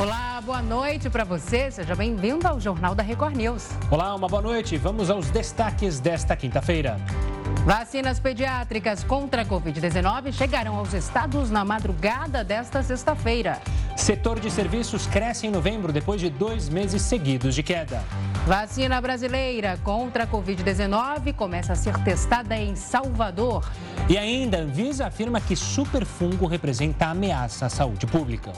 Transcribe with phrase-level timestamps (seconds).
[0.00, 1.70] Olá, boa noite para você.
[1.70, 3.68] Seja bem-vindo ao Jornal da Record News.
[3.90, 4.78] Olá, uma boa noite.
[4.78, 6.96] Vamos aos destaques desta quinta-feira.
[7.66, 13.60] Vacinas pediátricas contra a Covid-19 chegarão aos estados na madrugada desta sexta-feira.
[13.94, 18.02] Setor de serviços cresce em novembro depois de dois meses seguidos de queda.
[18.46, 23.70] Vacina brasileira contra a Covid-19 começa a ser testada em Salvador.
[24.08, 28.50] E ainda, Anvisa afirma que superfungo representa ameaça à saúde pública.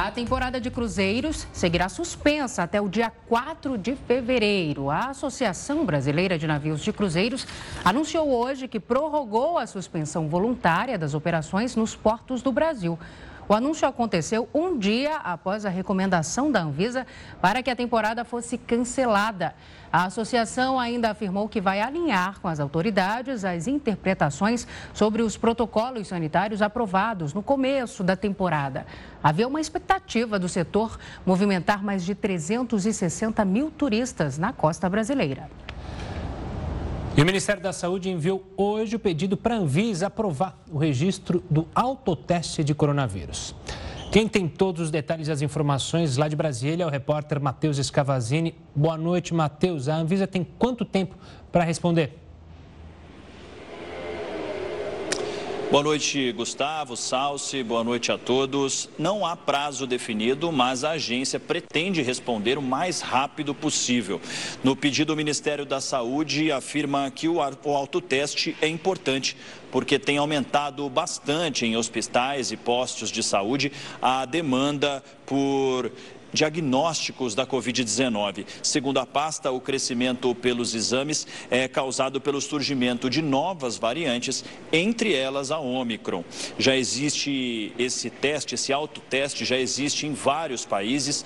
[0.00, 4.88] A temporada de cruzeiros seguirá suspensa até o dia 4 de fevereiro.
[4.88, 7.46] A Associação Brasileira de Navios de Cruzeiros
[7.84, 12.98] anunciou hoje que prorrogou a suspensão voluntária das operações nos portos do Brasil.
[13.50, 17.04] O anúncio aconteceu um dia após a recomendação da Anvisa
[17.40, 19.56] para que a temporada fosse cancelada.
[19.92, 26.06] A associação ainda afirmou que vai alinhar com as autoridades as interpretações sobre os protocolos
[26.06, 28.86] sanitários aprovados no começo da temporada.
[29.20, 35.50] Havia uma expectativa do setor movimentar mais de 360 mil turistas na costa brasileira.
[37.16, 41.42] E o Ministério da Saúde enviou hoje o pedido para a Anvisa aprovar o registro
[41.50, 43.54] do autoteste de coronavírus.
[44.12, 47.78] Quem tem todos os detalhes e as informações lá de Brasília é o repórter Matheus
[47.78, 48.54] Escavazini.
[48.74, 49.88] Boa noite, Matheus.
[49.88, 51.16] A Anvisa tem quanto tempo
[51.50, 52.16] para responder?
[55.70, 58.88] Boa noite, Gustavo, Salsi, boa noite a todos.
[58.98, 64.20] Não há prazo definido, mas a agência pretende responder o mais rápido possível.
[64.64, 69.36] No pedido, o Ministério da Saúde afirma que o autoteste é importante
[69.70, 73.70] porque tem aumentado bastante em hospitais e postos de saúde
[74.02, 75.92] a demanda por
[76.32, 78.44] diagnósticos da Covid-19.
[78.62, 85.14] Segundo a pasta, o crescimento pelos exames é causado pelo surgimento de novas variantes, entre
[85.14, 86.24] elas a Omicron.
[86.58, 91.24] Já existe esse teste, esse autoteste já existe em vários países,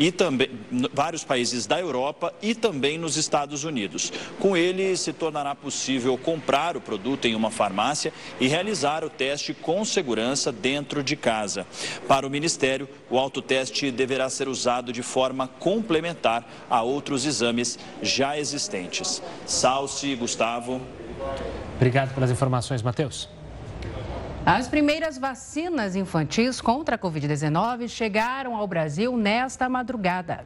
[0.00, 0.48] e também
[0.94, 4.10] vários países da Europa e também nos Estados Unidos.
[4.40, 9.52] Com ele se tornará possível comprar o produto em uma farmácia e realizar o teste
[9.52, 11.66] com segurança dentro de casa.
[12.08, 18.38] Para o Ministério, o autoteste deverá ser usado de forma complementar a outros exames já
[18.38, 19.22] existentes.
[19.44, 20.80] Salce, Gustavo.
[21.76, 23.39] Obrigado pelas informações, Matheus.
[24.44, 30.44] As primeiras vacinas infantis contra a Covid-19 chegaram ao Brasil nesta madrugada.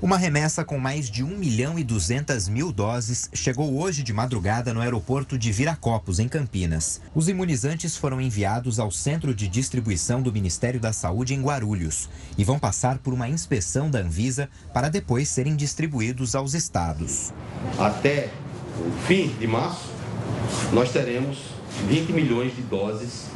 [0.00, 4.72] Uma remessa com mais de 1 milhão e 200 mil doses chegou hoje de madrugada
[4.72, 7.00] no aeroporto de Viracopos, em Campinas.
[7.12, 12.08] Os imunizantes foram enviados ao centro de distribuição do Ministério da Saúde em Guarulhos
[12.38, 17.32] e vão passar por uma inspeção da Anvisa para depois serem distribuídos aos estados.
[17.76, 18.30] Até
[18.78, 19.90] o fim de março,
[20.72, 21.57] nós teremos
[21.88, 23.26] 20 milhões de doses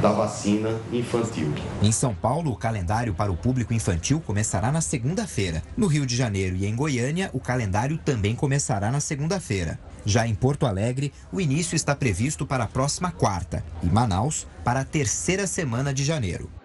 [0.00, 1.52] da vacina infantil.
[1.82, 5.62] Em São Paulo, o calendário para o público infantil começará na segunda-feira.
[5.76, 9.78] No Rio de Janeiro e em Goiânia, o calendário também começará na segunda-feira.
[10.04, 14.80] Já em Porto Alegre, o início está previsto para a próxima quarta e Manaus para
[14.80, 16.57] a terceira semana de janeiro.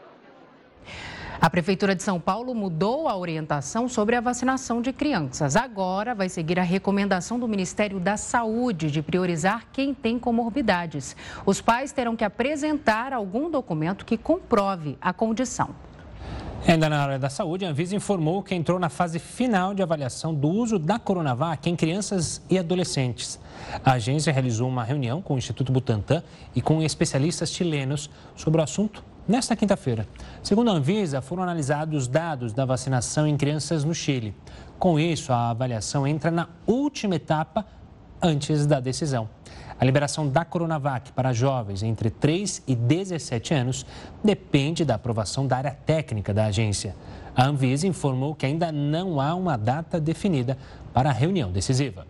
[1.43, 5.57] A Prefeitura de São Paulo mudou a orientação sobre a vacinação de crianças.
[5.57, 11.17] Agora vai seguir a recomendação do Ministério da Saúde de priorizar quem tem comorbidades.
[11.45, 15.71] Os pais terão que apresentar algum documento que comprove a condição.
[16.65, 20.33] Ainda na área da saúde, a Anvisa informou que entrou na fase final de avaliação
[20.33, 23.37] do uso da Coronavac em crianças e adolescentes.
[23.83, 26.23] A agência realizou uma reunião com o Instituto Butantan
[26.55, 30.07] e com especialistas chilenos sobre o assunto nesta quinta-feira.
[30.41, 34.35] Segundo a Anvisa, foram analisados dados da vacinação em crianças no Chile.
[34.79, 37.65] Com isso, a avaliação entra na última etapa
[38.21, 39.29] antes da decisão.
[39.79, 43.85] A liberação da Coronavac para jovens entre 3 e 17 anos
[44.23, 46.95] depende da aprovação da área técnica da agência.
[47.35, 50.57] A Anvisa informou que ainda não há uma data definida
[50.93, 52.05] para a reunião decisiva.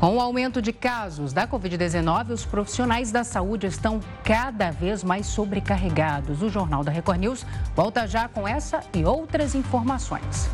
[0.00, 5.26] Com o aumento de casos da Covid-19, os profissionais da saúde estão cada vez mais
[5.26, 6.40] sobrecarregados.
[6.40, 7.44] O Jornal da Record News
[7.76, 10.48] volta já com essa e outras informações.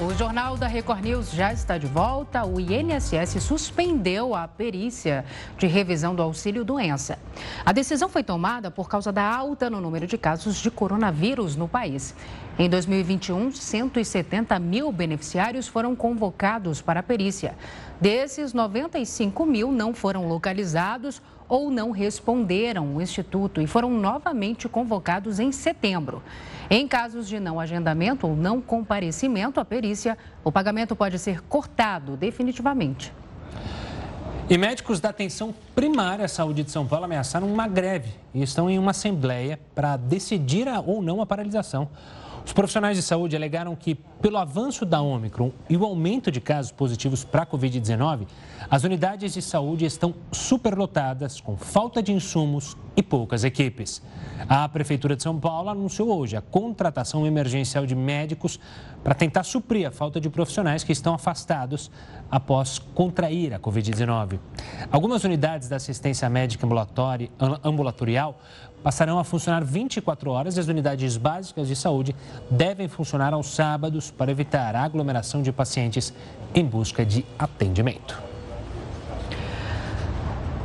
[0.00, 2.44] O Jornal da Record News já está de volta.
[2.44, 5.24] O INSS suspendeu a perícia
[5.56, 7.18] de revisão do auxílio doença.
[7.66, 11.66] A decisão foi tomada por causa da alta no número de casos de coronavírus no
[11.66, 12.14] país.
[12.56, 17.56] Em 2021, 170 mil beneficiários foram convocados para a perícia.
[18.00, 25.40] Desses, 95 mil não foram localizados ou não responderam o Instituto e foram novamente convocados
[25.40, 26.22] em setembro.
[26.70, 32.16] Em casos de não agendamento ou não comparecimento à perícia, o pagamento pode ser cortado
[32.16, 33.12] definitivamente.
[34.50, 38.70] E médicos da atenção primária à saúde de São Paulo ameaçaram uma greve e estão
[38.70, 41.88] em uma assembleia para decidir ou não a paralisação.
[42.48, 46.72] Os profissionais de saúde alegaram que, pelo avanço da Omicron e o aumento de casos
[46.72, 48.26] positivos para a Covid-19,
[48.70, 54.02] as unidades de saúde estão superlotadas, com falta de insumos e poucas equipes.
[54.48, 58.58] A Prefeitura de São Paulo anunciou hoje a contratação emergencial de médicos
[59.04, 61.90] para tentar suprir a falta de profissionais que estão afastados
[62.30, 64.38] após contrair a Covid-19.
[64.90, 66.66] Algumas unidades da assistência médica
[67.62, 68.40] ambulatorial
[68.82, 72.14] passarão a funcionar 24 horas e as unidades básicas de saúde
[72.50, 76.12] devem funcionar aos sábados para evitar a aglomeração de pacientes
[76.54, 78.27] em busca de atendimento.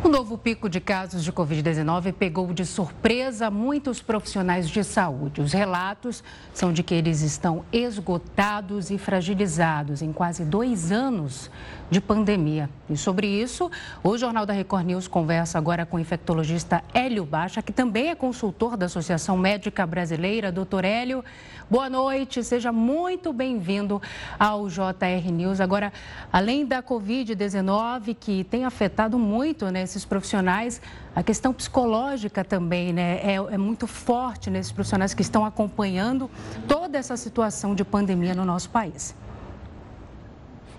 [0.04, 5.40] O novo pico de casos de Covid-19 pegou de surpresa muitos profissionais de saúde.
[5.40, 6.22] Os relatos
[6.54, 11.50] são de que eles estão esgotados e fragilizados em quase dois anos
[11.90, 12.70] de pandemia.
[12.90, 13.72] E sobre isso,
[14.04, 18.16] o Jornal da Record News conversa agora com o infectologista Hélio Baixa, que também é
[18.16, 20.52] consultor da Associação Médica Brasileira.
[20.52, 21.24] Doutor Hélio,
[21.70, 24.02] boa noite, seja muito bem-vindo
[24.38, 25.60] ao JR News.
[25.60, 25.92] Agora,
[26.32, 30.82] além da Covid-19, que tem afetado muito né, esses profissionais,
[31.16, 36.30] a questão psicológica também né, é, é muito forte nesses profissionais que estão acompanhando
[36.68, 39.16] toda essa situação de pandemia no nosso país.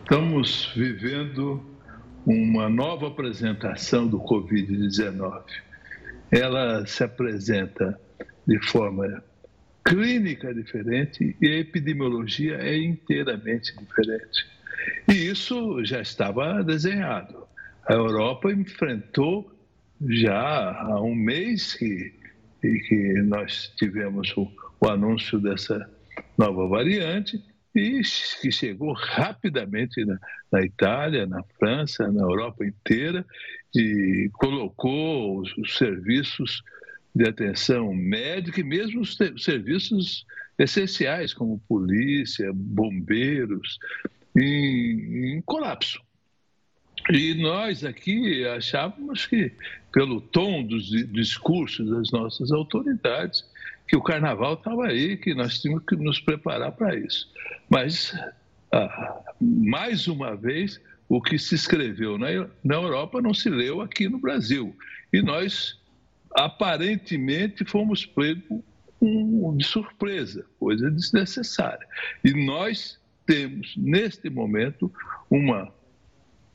[0.03, 1.65] Estamos vivendo
[2.27, 5.43] uma nova apresentação do Covid-19.
[6.31, 7.99] Ela se apresenta
[8.47, 9.23] de forma
[9.85, 14.47] clínica diferente e a epidemiologia é inteiramente diferente.
[15.09, 17.47] E isso já estava desenhado.
[17.87, 19.51] A Europa enfrentou
[20.09, 22.13] já há um mês que,
[22.61, 24.51] que nós tivemos o,
[24.81, 25.89] o anúncio dessa
[26.37, 27.43] nova variante
[27.75, 28.01] e
[28.41, 30.19] que chegou rapidamente na,
[30.51, 33.25] na, Itália, na França, na Europa inteira
[33.75, 36.63] e colocou os, os serviços
[37.15, 40.27] de atenção médica e mesmo os serviços
[40.59, 43.79] essenciais como polícia, bombeiros
[44.37, 46.01] em, em colapso.
[47.11, 49.53] E nós aqui achávamos que,
[49.93, 53.45] pelo tom dos discursos das nossas autoridades,
[53.87, 57.31] que o carnaval estava aí, que nós tínhamos que nos preparar para isso.
[57.69, 58.19] Mas,
[58.73, 62.29] ah, mais uma vez, o que se escreveu na,
[62.65, 64.75] na Europa não se leu aqui no Brasil.
[65.13, 65.79] E nós,
[66.35, 68.63] aparentemente, fomos pegos
[69.57, 71.87] de surpresa, coisa desnecessária.
[72.25, 74.93] E nós temos, neste momento,
[75.31, 75.73] uma,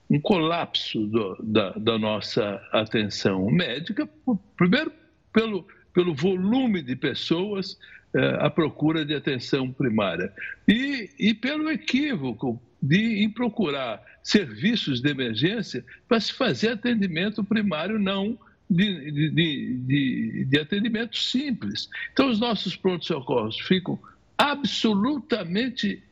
[0.09, 4.09] um colapso do, da, da nossa atenção médica,
[4.57, 4.91] primeiro
[5.31, 7.77] pelo pelo volume de pessoas
[8.13, 10.31] eh, à procura de atenção primária
[10.67, 17.99] e, e pelo equívoco de em procurar serviços de emergência para se fazer atendimento primário
[17.99, 18.37] não
[18.69, 21.89] de, de, de, de atendimento simples.
[22.13, 23.99] Então, os nossos prontos-socorros ficam
[24.37, 26.03] absolutamente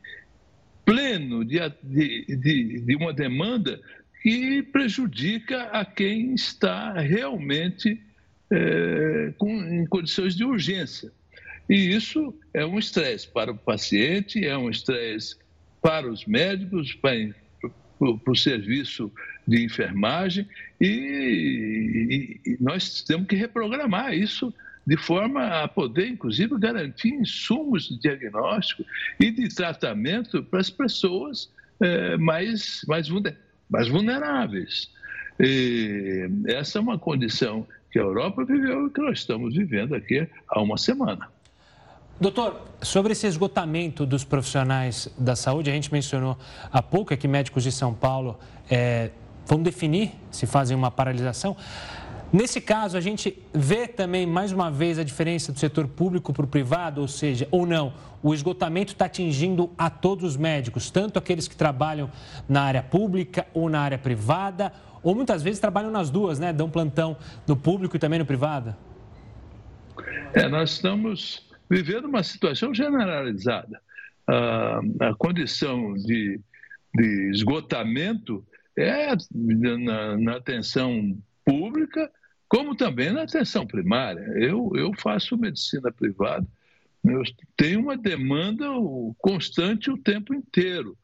[0.84, 3.80] pleno de, de, de, uma demanda
[4.22, 8.02] que prejudica a quem está realmente
[8.50, 11.12] é, com, em condições de urgência.
[11.68, 15.36] E isso é um estresse para o paciente, é um estresse
[15.82, 17.34] para os médicos, para,
[17.98, 19.12] para o serviço
[19.46, 20.46] de enfermagem,
[20.80, 24.52] e, e, nós temos que reprogramar isso
[24.86, 28.84] de forma a poder, inclusive, garantir insumos de diagnóstico
[29.20, 31.50] e de tratamento para as pessoas
[31.80, 33.08] é, mais, mais,
[33.68, 34.90] mais vulneráveis.
[35.38, 40.26] E essa é uma condição que a Europa viveu e que nós estamos vivendo aqui
[40.48, 41.28] há uma semana.
[42.20, 46.36] Doutor, sobre esse esgotamento dos profissionais da saúde, a gente mencionou
[46.72, 48.36] há pouco que médicos de São Paulo
[48.68, 49.10] é,
[49.46, 51.56] vão definir se fazem uma paralisação.
[52.32, 56.44] Nesse caso, a gente vê também, mais uma vez, a diferença do setor público para
[56.44, 61.20] o privado, ou seja, ou não, o esgotamento está atingindo a todos os médicos, tanto
[61.20, 62.10] aqueles que trabalham
[62.48, 64.72] na área pública ou na área privada,
[65.04, 66.52] ou muitas vezes trabalham nas duas, né?
[66.52, 68.74] Dão plantão no público e também no privado.
[70.34, 73.80] É, nós estamos vivendo uma situação generalizada.
[74.26, 76.40] Ah, a condição de,
[76.94, 78.44] de esgotamento
[78.76, 82.10] é na, na, atenção pública,
[82.48, 84.20] como também na atenção primária.
[84.36, 86.46] Eu, eu faço medicina privada,
[87.04, 87.22] eu
[87.56, 88.66] tenho uma demanda
[89.18, 90.96] constante o tempo inteiro.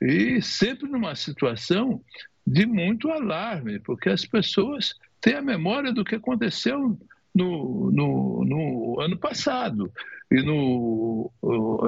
[0.00, 2.00] E sempre numa situação
[2.46, 6.98] de muito alarme, porque as pessoas têm a memória do que aconteceu
[7.38, 9.90] no, no, no ano passado.
[10.30, 11.32] E no,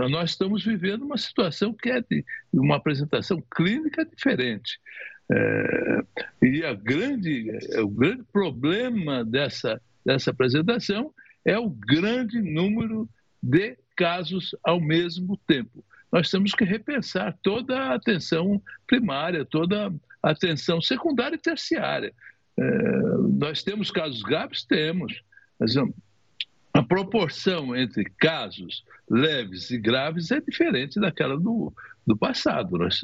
[0.09, 4.79] nós estamos vivendo uma situação que é de uma apresentação clínica diferente.
[5.33, 6.03] É,
[6.43, 11.13] e a grande, o grande problema dessa, dessa apresentação
[11.45, 13.09] é o grande número
[13.43, 15.85] de casos ao mesmo tempo.
[16.13, 19.93] Nós temos que repensar toda a atenção primária, toda
[20.23, 22.13] a atenção secundária e terciária.
[22.59, 22.63] É,
[23.39, 24.65] nós temos casos graves?
[24.65, 25.23] Temos,
[25.61, 25.77] mas
[26.73, 31.73] a proporção entre casos leves e graves é diferente daquela do,
[32.07, 32.79] do passado.
[32.79, 33.01] Nós,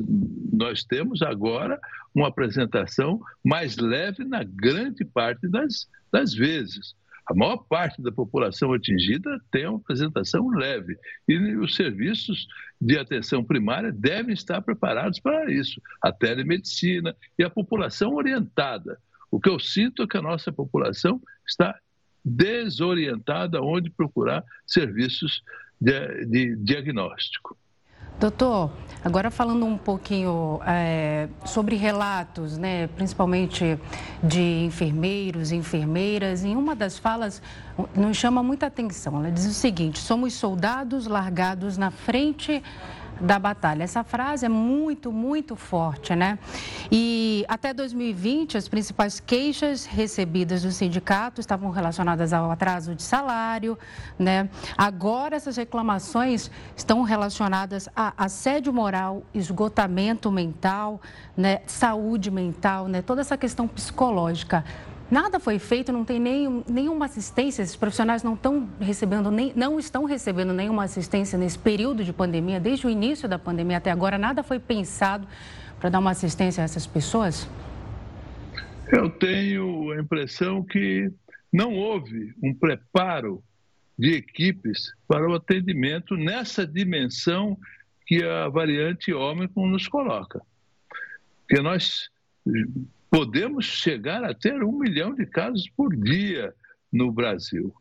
[0.52, 1.78] nós temos agora
[2.14, 6.94] uma apresentação mais leve na grande parte das, das vezes.
[7.28, 10.96] A maior parte da população atingida tem uma apresentação leve
[11.28, 12.46] e os serviços
[12.80, 15.80] de atenção primária devem estar preparados para isso.
[16.00, 18.96] A telemedicina e a população orientada.
[19.28, 21.76] O que eu sinto é que a nossa população está
[22.26, 25.42] desorientada onde procurar serviços
[25.80, 27.56] de, de diagnóstico.
[28.18, 28.72] Doutor,
[29.04, 33.78] agora falando um pouquinho é, sobre relatos, né, principalmente
[34.22, 37.42] de enfermeiros e enfermeiras, em uma das falas
[37.94, 39.18] nos chama muita atenção.
[39.18, 42.62] Ela diz o seguinte: somos soldados largados na frente
[43.20, 43.82] da batalha.
[43.82, 46.38] Essa frase é muito, muito forte, né?
[46.90, 53.78] E até 2020, as principais queixas recebidas do sindicato estavam relacionadas ao atraso de salário,
[54.18, 54.48] né?
[54.76, 61.00] Agora, essas reclamações estão relacionadas a assédio moral, esgotamento mental,
[61.36, 61.60] né?
[61.66, 63.02] saúde mental, né?
[63.02, 64.64] Toda essa questão psicológica.
[65.10, 69.78] Nada foi feito, não tem nem, nenhuma assistência, esses profissionais não estão recebendo, nem, não
[69.78, 74.18] estão recebendo nenhuma assistência nesse período de pandemia, desde o início da pandemia até agora,
[74.18, 75.26] nada foi pensado
[75.78, 77.48] para dar uma assistência a essas pessoas?
[78.88, 81.10] Eu tenho a impressão que
[81.52, 83.42] não houve um preparo
[83.98, 87.56] de equipes para o atendimento nessa dimensão
[88.06, 90.40] que a variante Ômicron nos coloca.
[91.40, 92.10] Porque nós
[93.10, 96.54] podemos chegar a ter um milhão de casos por dia
[96.92, 97.74] no Brasil.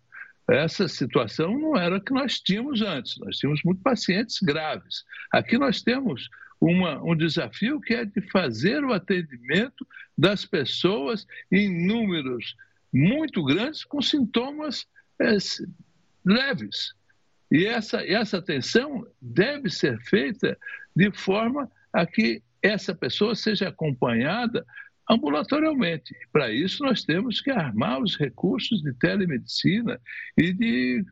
[0.50, 5.04] Essa situação não era a que nós tínhamos antes, nós tínhamos muitos pacientes graves.
[5.32, 6.30] Aqui nós temos
[6.62, 9.86] uma, um desafio que é de fazer o atendimento
[10.18, 12.56] das pessoas em números
[12.94, 14.88] muito grandes com sintomas
[15.20, 15.36] é,
[16.24, 16.94] leves.
[17.52, 20.58] E essa, essa atenção deve ser feita
[20.96, 24.66] de forma a que essa pessoa seja acompanhada
[25.10, 26.16] ambulatorialmente.
[26.32, 30.00] Para isso, nós temos que armar os recursos de telemedicina
[30.38, 31.06] e de,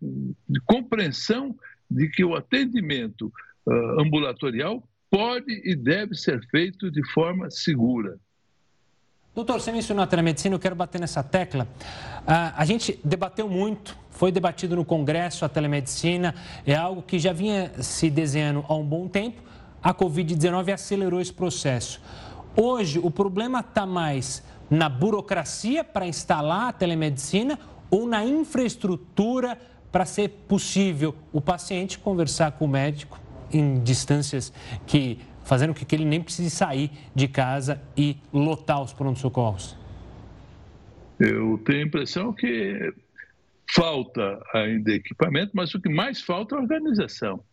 [0.49, 1.55] de compreensão
[1.89, 3.31] de que o atendimento
[3.67, 8.17] uh, ambulatorial pode e deve ser feito de forma segura.
[9.35, 11.67] Doutor, você mencionou a telemedicina, eu quero bater nessa tecla.
[12.21, 16.35] Uh, a gente debateu muito, foi debatido no Congresso a telemedicina,
[16.65, 19.41] é algo que já vinha se desenhando há um bom tempo.
[19.81, 21.99] A Covid-19 acelerou esse processo.
[22.55, 27.57] Hoje, o problema está mais na burocracia para instalar a telemedicina
[27.89, 29.57] ou na infraestrutura
[29.91, 33.19] para ser possível o paciente conversar com o médico
[33.51, 34.51] em distâncias
[34.85, 39.77] que fazendo com que ele nem precise sair de casa e lotar os pronto-socorros?
[41.19, 42.93] Eu tenho a impressão que
[43.71, 47.43] falta ainda equipamento, mas o que mais falta é organização.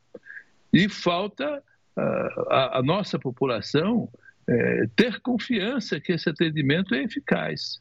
[0.72, 1.62] E falta
[1.96, 4.08] uh, a, a nossa população
[4.48, 7.80] é, ter confiança que esse atendimento é eficaz.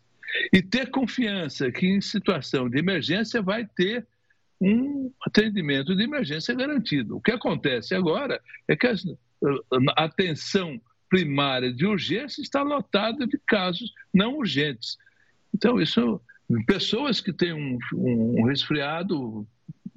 [0.53, 4.05] E ter confiança que em situação de emergência vai ter
[4.61, 7.17] um atendimento de emergência garantido.
[7.17, 8.95] O que acontece agora é que a
[9.95, 14.97] atenção primária de urgência está lotada de casos não urgentes.
[15.53, 16.21] Então, isso,
[16.67, 19.47] pessoas que têm um, um resfriado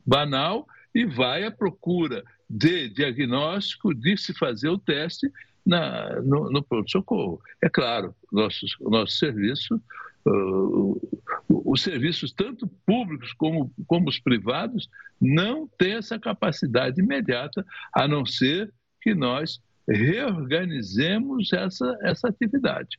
[0.07, 5.31] banal e vai à procura de diagnóstico, de se fazer o teste
[5.65, 7.41] na, no, no pronto-socorro.
[7.63, 9.81] É claro, nosso, nosso serviço,
[10.27, 11.01] uh,
[11.49, 14.89] os serviços, tanto públicos como, como os privados,
[15.21, 17.65] não têm essa capacidade imediata,
[17.95, 22.99] a não ser que nós reorganizemos essa, essa atividade.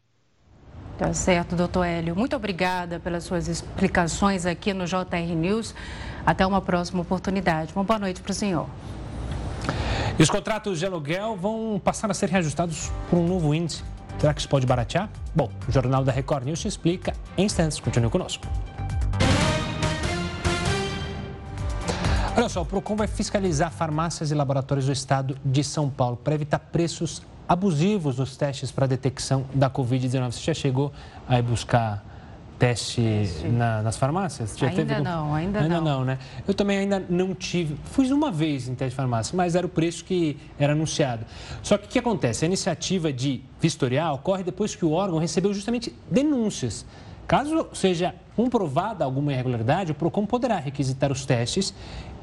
[0.97, 2.15] Tá certo, doutor Hélio.
[2.15, 5.73] Muito obrigada pelas suas explicações aqui no JR News.
[6.25, 7.73] Até uma próxima oportunidade.
[7.73, 8.69] Uma boa noite para o senhor.
[10.17, 13.83] E os contratos de aluguel vão passar a ser reajustados por um novo índice.
[14.19, 15.09] Será que isso pode baratear?
[15.33, 17.79] Bom, o Jornal da Record News explica em instantes.
[17.79, 18.45] Continue conosco.
[22.37, 26.35] Olha só, o PROCON vai fiscalizar farmácias e laboratórios do estado de São Paulo para
[26.35, 30.31] evitar preços abusivos nos testes para detecção da Covid-19.
[30.31, 30.91] Você já chegou
[31.27, 32.12] a buscar
[32.63, 33.01] teste
[33.51, 34.55] na, nas farmácias?
[34.57, 35.99] Já ainda não, ainda, ainda não.
[35.99, 36.17] não, né?
[36.47, 37.75] Eu também ainda não tive.
[37.83, 41.25] Fui uma vez em teste de farmácia, mas era o preço que era anunciado.
[41.61, 42.45] Só que o que acontece?
[42.45, 46.85] A iniciativa de vistorial ocorre depois que o órgão recebeu justamente denúncias.
[47.27, 51.73] Caso seja comprovada alguma irregularidade, o PROCON poderá requisitar os testes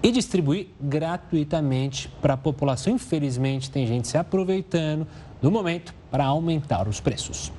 [0.03, 2.95] e distribuir gratuitamente para a população.
[2.95, 5.07] Infelizmente, tem gente se aproveitando
[5.43, 7.53] do momento para aumentar os preços.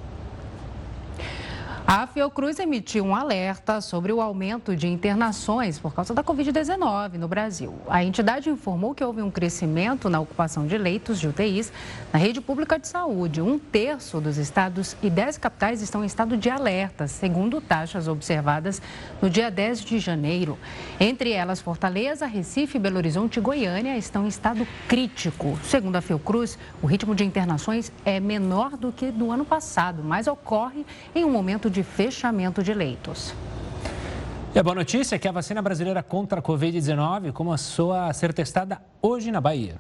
[1.94, 7.28] A Fiocruz emitiu um alerta sobre o aumento de internações por causa da Covid-19 no
[7.28, 7.76] Brasil.
[7.90, 11.70] A entidade informou que houve um crescimento na ocupação de leitos de UTIs
[12.14, 13.42] na rede pública de saúde.
[13.42, 18.82] Um terço dos estados e dez capitais estão em estado de alerta, segundo taxas observadas
[19.22, 20.58] no dia 10 de janeiro.
[20.98, 25.60] Entre elas, Fortaleza, Recife, Belo Horizonte e Goiânia estão em estado crítico.
[25.62, 30.26] Segundo a Fiocruz, o ritmo de internações é menor do que no ano passado, mas
[30.26, 33.34] ocorre em um momento de fechamento de leitos.
[34.54, 38.34] E a boa notícia é que a vacina brasileira contra a Covid-19 começou a ser
[38.34, 39.76] testada hoje na Bahia.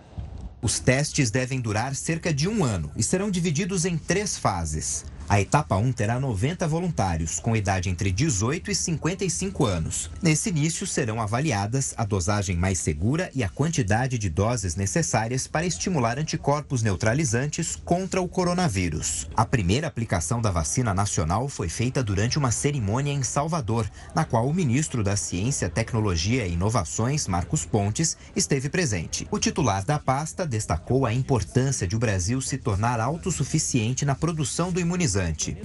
[0.62, 5.04] Os testes devem durar cerca de um ano e serão divididos em três fases.
[5.32, 10.12] A etapa 1 terá 90 voluntários, com idade entre 18 e 55 anos.
[10.22, 15.66] Nesse início, serão avaliadas a dosagem mais segura e a quantidade de doses necessárias para
[15.66, 19.30] estimular anticorpos neutralizantes contra o coronavírus.
[19.34, 24.50] A primeira aplicação da vacina nacional foi feita durante uma cerimônia em Salvador, na qual
[24.50, 29.26] o ministro da Ciência, Tecnologia e Inovações, Marcos Pontes, esteve presente.
[29.32, 34.74] O titular da pasta destacou a importância de o Brasil se tornar autossuficiente na produção
[34.74, 35.21] do imunizante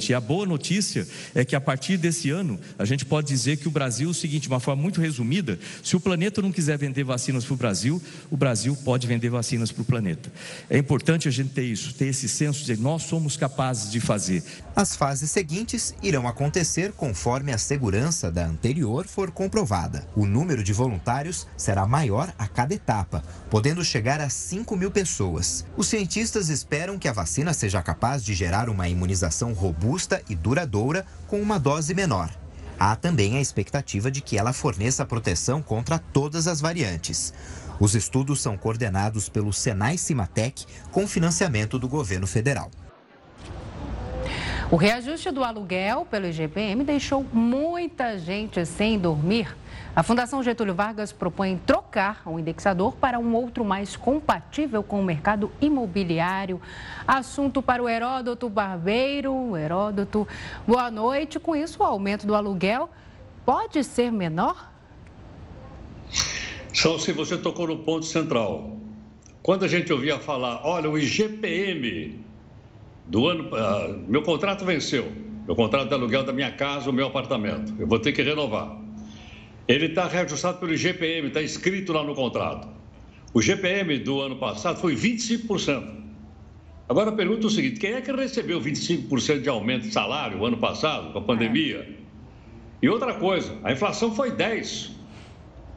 [0.08, 3.68] e a boa notícia é que a partir desse ano, a gente pode dizer que
[3.68, 7.04] o Brasil, o seguinte, de uma forma muito resumida, se o planeta não quiser vender
[7.04, 10.32] vacinas para o Brasil, o Brasil pode vender vacinas para o planeta.
[10.68, 14.42] É importante a gente ter isso, ter esse senso de nós somos capazes de fazer.
[14.74, 20.06] As fases seguintes irão acontecer conforme a segurança da anterior for comprovada.
[20.14, 25.64] O número de voluntários será maior a cada etapa, podendo chegar a 5 mil pessoas.
[25.76, 31.06] Os cientistas esperam que a vacina seja capaz de gerar uma imunização robusta e duradoura
[31.26, 32.30] com uma dose menor.
[32.78, 37.32] Há também a expectativa de que ela forneça proteção contra todas as variantes.
[37.80, 42.70] Os estudos são coordenados pelo Senai Cimatec com financiamento do governo federal.
[44.70, 49.56] O reajuste do aluguel pelo IGPM deixou muita gente sem dormir
[49.96, 55.02] a Fundação Getúlio Vargas propõe trocar o indexador para um outro mais compatível com o
[55.02, 56.60] mercado imobiliário.
[57.08, 59.56] Assunto para o Heródoto Barbeiro.
[59.56, 60.28] Heródoto,
[60.66, 61.40] boa noite.
[61.40, 62.90] Com isso, o aumento do aluguel
[63.46, 64.70] pode ser menor?
[66.74, 68.76] Só se você tocou no ponto central.
[69.42, 72.22] Quando a gente ouvia falar, olha, o IGPM
[73.06, 73.44] do ano.
[73.44, 75.10] Uh, meu contrato venceu.
[75.46, 77.72] Meu contrato de aluguel da minha casa, o meu apartamento.
[77.78, 78.84] Eu vou ter que renovar.
[79.68, 82.68] Ele está reajustado pelo IGPM, está escrito lá no contrato.
[83.34, 85.96] O GPM do ano passado foi 25%.
[86.88, 90.56] Agora pergunta o seguinte: quem é que recebeu 25% de aumento de salário o ano
[90.56, 91.78] passado, com a pandemia?
[91.78, 91.96] É.
[92.80, 94.90] E outra coisa, a inflação foi 10%.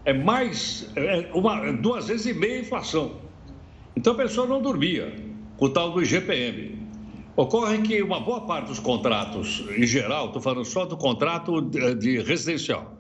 [0.06, 3.17] É mais, é uma, duas vezes e meia a inflação.
[3.95, 5.13] Então a pessoa não dormia
[5.58, 6.80] com o tal do IGPM.
[7.36, 12.21] Ocorre que uma boa parte dos contratos, em geral, estou falando só do contrato de
[12.21, 12.98] residencial,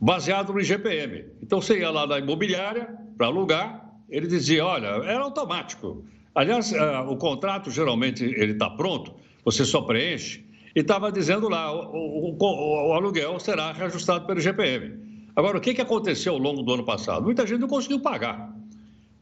[0.00, 1.24] baseado no IGPM.
[1.42, 6.04] Então você ia lá na imobiliária para alugar, ele dizia, olha, era automático.
[6.34, 11.72] Aliás, uh, o contrato geralmente ele está pronto, você só preenche e estava dizendo lá,
[11.72, 14.94] o, o, o, o, aluguel será reajustado pelo IGPM.
[15.34, 17.24] Agora, o que, que aconteceu ao longo do ano passado?
[17.24, 18.54] Muita gente não conseguiu pagar,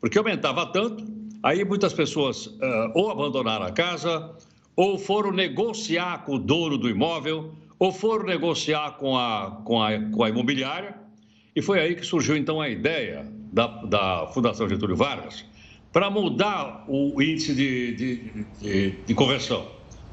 [0.00, 1.04] porque aumentava tanto,
[1.44, 4.34] aí muitas pessoas uh, ou abandonaram a casa,
[4.74, 9.98] ou foram negociar com o dono do imóvel, ou foram negociar com a, com a,
[10.10, 10.94] com a imobiliária,
[11.54, 15.44] e foi aí que surgiu então a ideia da, da Fundação Getúlio Vargas
[15.92, 18.16] para mudar o índice de, de,
[18.60, 19.68] de, de correção.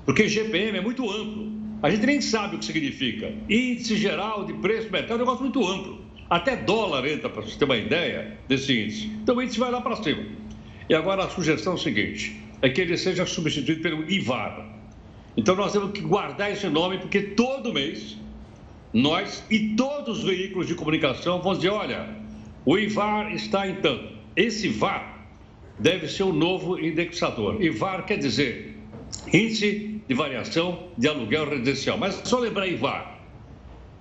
[0.06, 1.52] Porque GPM é muito amplo.
[1.82, 3.34] A gente nem sabe o que significa.
[3.50, 6.06] Índice geral de preço do mercado é um negócio muito amplo.
[6.30, 9.08] Até dólar entra, para você ter uma ideia desse índice.
[9.24, 10.24] Então o índice vai lá para cima.
[10.88, 14.71] E agora a sugestão é seguinte: é que ele seja substituído pelo IVAR,
[15.36, 18.18] então nós temos que guardar esse nome, porque todo mês
[18.94, 22.10] nós e todos os veículos de comunicação vão dizer: olha,
[22.66, 24.14] o IVAR está em tanto.
[24.36, 25.28] Esse VAR
[25.80, 27.62] deve ser o novo indexador.
[27.62, 28.78] IVAR quer dizer
[29.28, 31.98] Índice de Variação de Aluguel Residencial.
[31.98, 33.20] Mas só lembrar IVAR.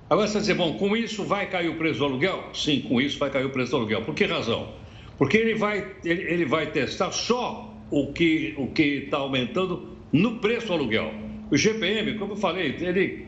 [0.08, 2.50] Agora você vai dizer, bom, com isso vai cair o preço do aluguel?
[2.52, 4.02] Sim, com isso vai cair o preço do aluguel.
[4.02, 4.74] Por que razão?
[5.16, 10.36] Porque ele vai, ele, ele vai testar só o que o que está aumentando no
[10.36, 11.12] preço do aluguel.
[11.50, 13.26] O GPM, como eu falei, ele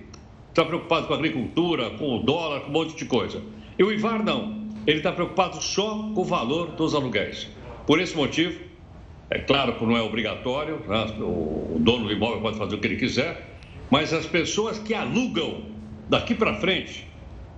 [0.49, 3.42] está preocupado com a agricultura, com o dólar, com um monte de coisa.
[3.79, 4.62] E o IVAR não.
[4.87, 7.49] Ele está preocupado só com o valor dos aluguéis.
[7.87, 8.61] Por esse motivo,
[9.31, 11.07] é claro que não é obrigatório, né?
[11.21, 13.57] o dono do imóvel pode fazer o que ele quiser,
[13.90, 15.62] mas as pessoas que alugam
[16.09, 17.07] daqui para frente,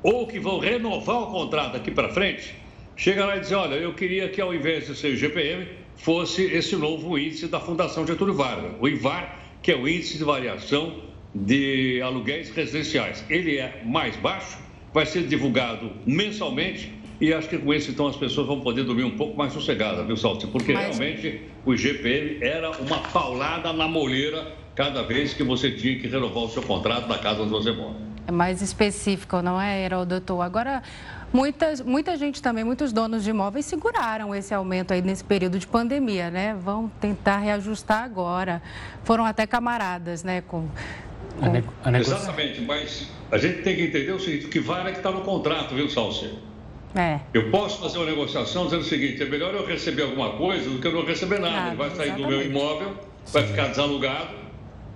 [0.03, 2.55] ou que vão renovar o contrato daqui para frente,
[2.97, 6.43] chega lá e diz: olha, eu queria que ao invés de ser o GPM, fosse
[6.43, 11.03] esse novo índice da Fundação Getúlio Vargas, o IVAR, que é o índice de variação
[11.35, 13.25] de aluguéis residenciais.
[13.29, 14.59] Ele é mais baixo,
[14.93, 19.05] vai ser divulgado mensalmente e acho que com isso, então, as pessoas vão poder dormir
[19.05, 20.47] um pouco mais sossegadas, viu, Salsi?
[20.49, 20.99] Porque Mas...
[20.99, 26.45] realmente o IGPM era uma paulada na moleira cada vez que você tinha que renovar
[26.45, 27.95] o seu contrato da casa onde você mora.
[28.27, 30.41] É mais específico, não é, doutor?
[30.41, 30.83] Agora,
[31.35, 35.67] muitas, muita gente também, muitos donos de imóveis seguraram esse aumento aí nesse período de
[35.67, 36.55] pandemia, né?
[36.55, 38.63] Vão tentar reajustar agora.
[39.03, 40.43] Foram até camaradas, né?
[40.47, 40.69] Com,
[41.39, 41.97] com...
[41.97, 45.11] Exatamente, mas a gente tem que entender o seguinte, o que vale é que está
[45.11, 46.39] no contrato, viu, Salsi?
[46.95, 47.19] É.
[47.35, 50.79] Eu posso fazer uma negociação dizendo o seguinte: é melhor eu receber alguma coisa do
[50.79, 51.53] que eu não receber nada.
[51.53, 52.23] nada Ele vai sair exatamente.
[52.23, 52.97] do meu imóvel,
[53.33, 54.37] vai ficar desalugado,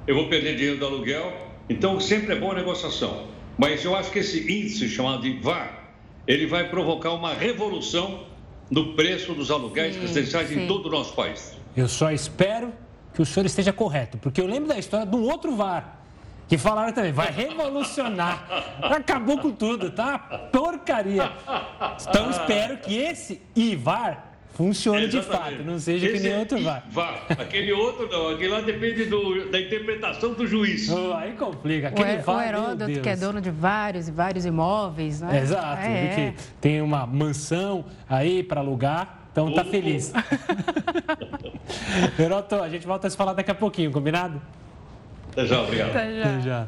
[0.07, 1.33] eu vou perder dinheiro do aluguel.
[1.69, 3.27] Então, sempre é boa negociação.
[3.59, 5.78] Mas eu acho que esse índice chamado de VAR,
[6.29, 8.25] ele vai provocar uma revolução
[8.71, 10.65] no preço dos aluguéis sim, residenciais sim.
[10.65, 11.57] em todo o nosso país.
[11.75, 12.71] Eu só espero
[13.15, 15.97] que o senhor esteja correto, porque eu lembro da história de um outro VAR
[16.47, 18.47] que falaram também, vai revolucionar.
[18.83, 20.19] Acabou com tudo, tá?
[20.53, 21.33] Porcaria.
[22.09, 24.28] Então espero que esse IVAR
[24.59, 25.53] funcione Exatamente.
[25.53, 26.83] de fato, não seja esse que nem é outro VAR.
[26.91, 27.27] VAR.
[27.31, 30.89] Aquele outro não, aquele lá depende do, da interpretação do juiz.
[30.89, 31.89] Oh, aí complica.
[31.89, 35.41] Aquele o, VAR, o Heródoto, que é dono de vários e vários imóveis, né?
[35.41, 36.33] Exato, é.
[36.35, 39.29] que tem uma mansão aí para alugar.
[39.31, 40.13] Então tá feliz.
[42.19, 44.43] Heródoto, a gente volta a se falar daqui a pouquinho, combinado?
[45.31, 45.91] Até já, obrigado.
[45.91, 46.23] Até já.
[46.23, 46.67] Até já.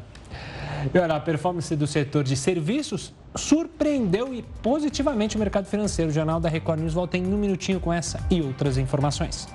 [0.94, 6.10] E olha, a performance do setor de serviços surpreendeu e positivamente o mercado financeiro.
[6.10, 9.46] O Jornal da Record News volta em um minutinho com essa e outras informações.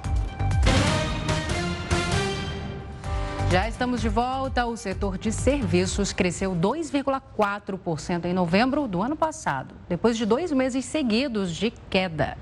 [3.52, 4.66] Já estamos de volta.
[4.66, 10.86] O setor de serviços cresceu 2,4% em novembro do ano passado, depois de dois meses
[10.86, 12.38] seguidos de queda.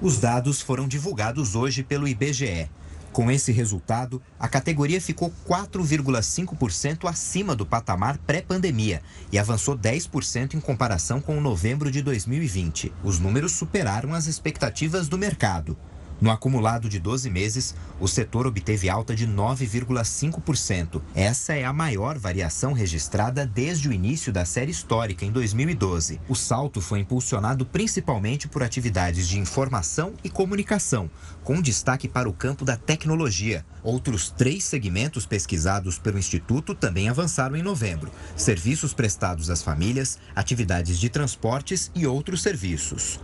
[0.00, 2.70] Os dados foram divulgados hoje pelo IBGE.
[3.16, 9.00] Com esse resultado, a categoria ficou 4,5% acima do patamar pré-pandemia
[9.32, 12.92] e avançou 10% em comparação com novembro de 2020.
[13.02, 15.78] Os números superaram as expectativas do mercado.
[16.18, 21.02] No acumulado de 12 meses, o setor obteve alta de 9,5%.
[21.14, 26.18] Essa é a maior variação registrada desde o início da série histórica, em 2012.
[26.26, 31.10] O salto foi impulsionado principalmente por atividades de informação e comunicação,
[31.44, 33.64] com destaque para o campo da tecnologia.
[33.82, 40.98] Outros três segmentos pesquisados pelo Instituto também avançaram em novembro: serviços prestados às famílias, atividades
[40.98, 43.20] de transportes e outros serviços.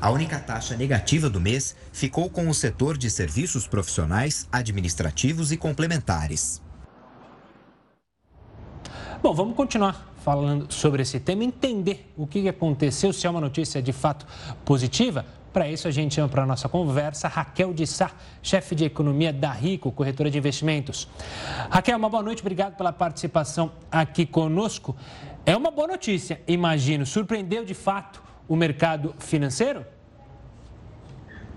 [0.00, 5.58] A única taxa negativa do mês ficou com o setor de serviços profissionais, administrativos e
[5.58, 6.62] complementares.
[9.22, 13.82] Bom, vamos continuar falando sobre esse tema, entender o que aconteceu, se é uma notícia
[13.82, 14.26] de fato
[14.64, 15.26] positiva.
[15.52, 18.10] Para isso, a gente chama para a nossa conversa Raquel de Sá,
[18.42, 21.08] chefe de economia da Rico, corretora de investimentos.
[21.68, 24.96] Raquel, uma boa noite, obrigado pela participação aqui conosco.
[25.44, 27.04] É uma boa notícia, imagino.
[27.04, 29.86] Surpreendeu de fato o mercado financeiro?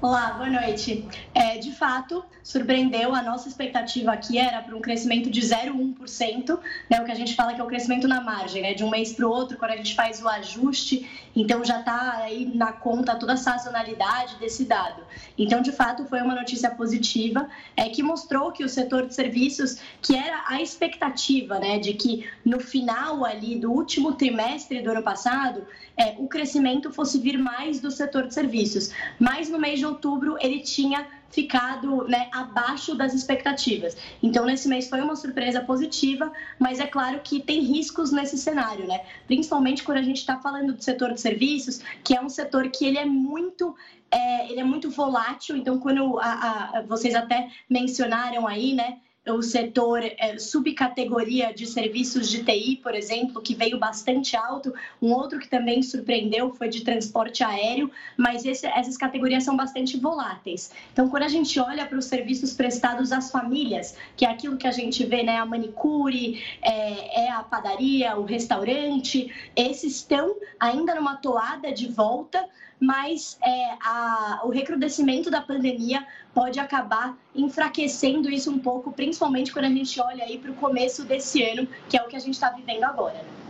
[0.04, 1.08] Olá, boa noite.
[1.34, 3.16] É, de fato, surpreendeu.
[3.16, 7.34] A nossa expectativa aqui era para um crescimento de 0,1%, né, o que a gente
[7.36, 9.72] fala que é o crescimento na margem, né, de um mês para o outro, quando
[9.72, 14.66] a gente faz o ajuste, então já está aí na conta toda a sazonalidade desse
[14.66, 15.04] dado.
[15.38, 19.78] Então, de fato, foi uma notícia positiva, é, que mostrou que o setor de serviços,
[20.02, 25.02] que era a expectativa, né, de que no final ali do último trimestre do ano
[25.02, 28.92] passado, é, o crescimento fosse vir mais do setor de serviços.
[29.18, 33.98] Mas no mês de outubro ele tinha ficado né, abaixo das expectativas.
[34.22, 38.86] Então, nesse mês foi uma surpresa positiva, mas é claro que tem riscos nesse cenário,
[38.86, 39.04] né?
[39.26, 42.86] Principalmente quando a gente está falando do setor de serviços, que é um setor que
[42.86, 43.76] ele é muito
[44.12, 45.58] é, ele é muito volátil.
[45.58, 46.32] Então, quando a,
[46.78, 49.00] a, vocês até mencionaram aí, né?
[49.32, 54.74] O setor é, subcategoria de serviços de TI, por exemplo, que veio bastante alto.
[55.02, 59.98] Um outro que também surpreendeu foi de transporte aéreo, mas esse, essas categorias são bastante
[59.98, 60.72] voláteis.
[60.92, 64.68] Então, quando a gente olha para os serviços prestados às famílias, que é aquilo que
[64.68, 70.96] a gente vê, né, a manicure, é, é a padaria, o restaurante, esses estão ainda
[70.96, 72.46] numa toada de volta,
[72.84, 79.66] mas é, a, o recrudescimento da pandemia pode acabar enfraquecendo isso um pouco, principalmente quando
[79.66, 82.34] a gente olha aí para o começo desse ano, que é o que a gente
[82.34, 83.14] está vivendo agora.
[83.14, 83.44] Né?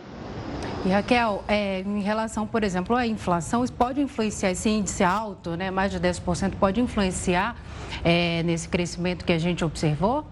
[0.86, 5.56] E Raquel, é, em relação, por exemplo, à inflação, isso pode influenciar, esse índice alto,
[5.56, 7.56] né, mais de 10%, pode influenciar
[8.04, 10.24] é, nesse crescimento que a gente observou?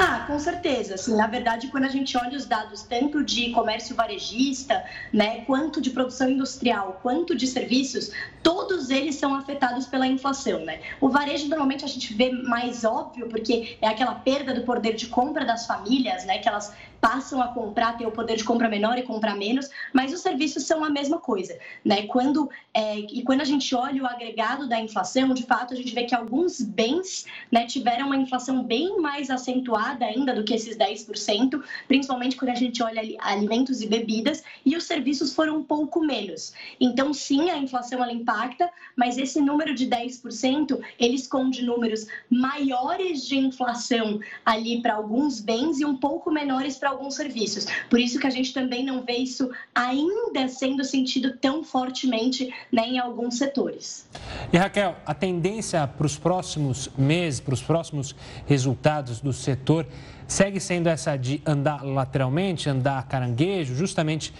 [0.00, 0.94] Ah, com certeza.
[0.94, 5.80] Assim, na verdade, quando a gente olha os dados tanto de comércio varejista, né, quanto
[5.80, 10.78] de produção industrial, quanto de serviços, todos eles são afetados pela inflação, né?
[11.00, 15.08] O varejo normalmente a gente vê mais óbvio porque é aquela perda do poder de
[15.08, 18.98] compra das famílias, né, que elas passam a comprar, ter o poder de compra menor
[18.98, 22.06] e comprar menos, mas os serviços são a mesma coisa, né?
[22.06, 25.94] Quando é, e quando a gente olha o agregado da inflação, de fato a gente
[25.94, 30.76] vê que alguns bens, né, tiveram uma inflação bem mais acentuada ainda do que esses
[30.76, 36.00] 10%, principalmente quando a gente olha alimentos e bebidas, e os serviços foram um pouco
[36.00, 36.52] menos.
[36.80, 43.26] Então, sim, a inflação ela impacta, mas esse número de 10%, ele esconde números maiores
[43.26, 47.66] de inflação ali para alguns bens e um pouco menores para alguns serviços.
[47.88, 52.86] Por isso que a gente também não vê isso ainda sendo sentido tão fortemente né,
[52.88, 54.08] em alguns setores.
[54.52, 58.14] E Raquel, a tendência para os próximos meses, para os próximos
[58.46, 59.86] resultados do setor,
[60.26, 64.32] segue sendo essa de andar lateralmente, andar caranguejo, justamente,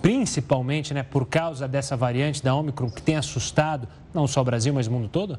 [0.00, 4.72] principalmente, né, por causa dessa variante da Omicron que tem assustado não só o Brasil,
[4.72, 5.38] mas o mundo todo?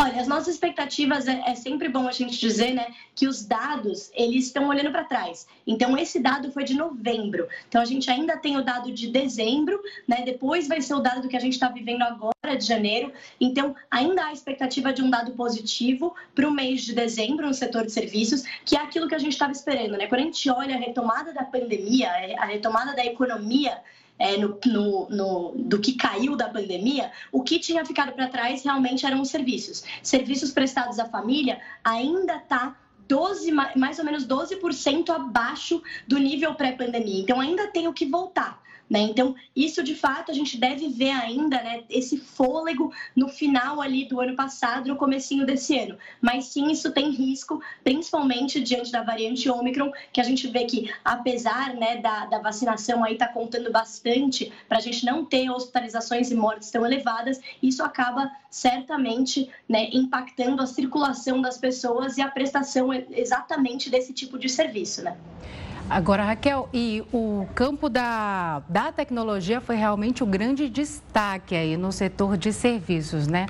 [0.00, 4.12] Olha, as nossas expectativas é, é, sempre bom a gente dizer, né, que os dados
[4.14, 5.48] eles estão olhando para trás.
[5.66, 7.48] Então esse dado foi de novembro.
[7.68, 10.22] Então a gente ainda tem o dado de dezembro, né?
[10.24, 13.12] Depois vai ser o dado do que a gente está vivendo agora de janeiro.
[13.40, 17.84] Então ainda há expectativa de um dado positivo para o mês de dezembro no setor
[17.84, 20.06] de serviços, que é aquilo que a gente estava esperando, né?
[20.06, 22.08] Quando a gente olha a retomada da pandemia,
[22.38, 23.76] a retomada da economia
[24.18, 28.64] é, no, no, no, do que caiu da pandemia, o que tinha ficado para trás
[28.64, 29.84] realmente eram os serviços.
[30.02, 32.76] Serviços prestados à família ainda está
[33.06, 37.22] 12, mais ou menos 12% abaixo do nível pré-pandemia.
[37.22, 38.62] Então ainda tem o que voltar.
[38.88, 39.00] Né?
[39.00, 44.06] Então, isso de fato a gente deve ver ainda né, esse fôlego no final ali
[44.06, 45.98] do ano passado, no comecinho desse ano.
[46.20, 50.90] Mas sim, isso tem risco, principalmente diante da variante Ômicron, que a gente vê que,
[51.04, 56.30] apesar né, da, da vacinação aí tá contando bastante para a gente não ter hospitalizações
[56.30, 62.28] e mortes tão elevadas, isso acaba certamente né, impactando a circulação das pessoas e a
[62.28, 65.02] prestação exatamente desse tipo de serviço.
[65.02, 65.16] Né?
[65.90, 71.90] Agora, Raquel, e o campo da, da tecnologia foi realmente o grande destaque aí no
[71.90, 73.46] setor de serviços, né?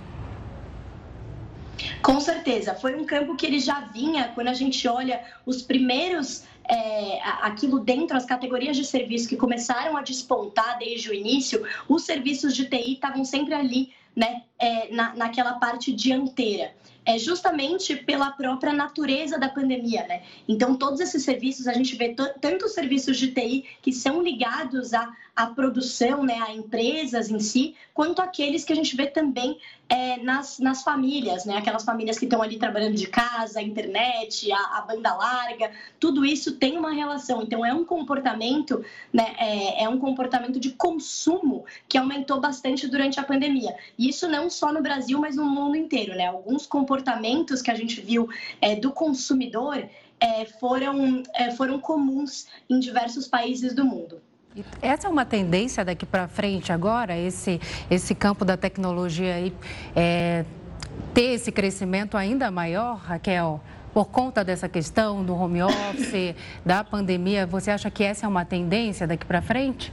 [2.01, 6.45] Com certeza, foi um campo que ele já vinha, quando a gente olha os primeiros
[6.69, 12.05] é, aquilo dentro, as categorias de serviço que começaram a despontar desde o início, os
[12.05, 16.73] serviços de TI estavam sempre ali, né, é, na, naquela parte dianteira
[17.09, 20.23] é justamente pela própria natureza da pandemia, né?
[20.47, 24.93] Então, todos esses serviços, a gente vê tanto os serviços de TI que são ligados
[24.93, 29.59] à, à produção, né, a empresas em si, quanto aqueles que a gente vê também
[29.89, 31.57] é, nas, nas famílias, né?
[31.57, 36.27] Aquelas famílias que estão ali trabalhando de casa, a internet, a, a, banda larga, tudo
[36.27, 37.43] isso tem uma relação.
[37.43, 39.35] Então, é um comportamento, né?
[39.39, 43.75] É, é um comportamento de consumo que aumentou bastante durante a pandemia.
[43.99, 46.27] E isso não só no Brasil, mas no mundo inteiro, né?
[46.27, 46.98] Alguns comportamentos
[47.63, 48.29] que a gente viu
[48.61, 49.83] é, do consumidor
[50.21, 54.21] é, foram, é, foram comuns em diversos países do mundo.
[54.83, 59.53] Essa é uma tendência daqui para frente agora, esse, esse campo da tecnologia aí,
[59.95, 60.45] é,
[61.15, 63.61] ter esse crescimento ainda maior, Raquel?
[63.95, 66.35] Por conta dessa questão do home office,
[66.65, 69.93] da pandemia, você acha que essa é uma tendência daqui para frente?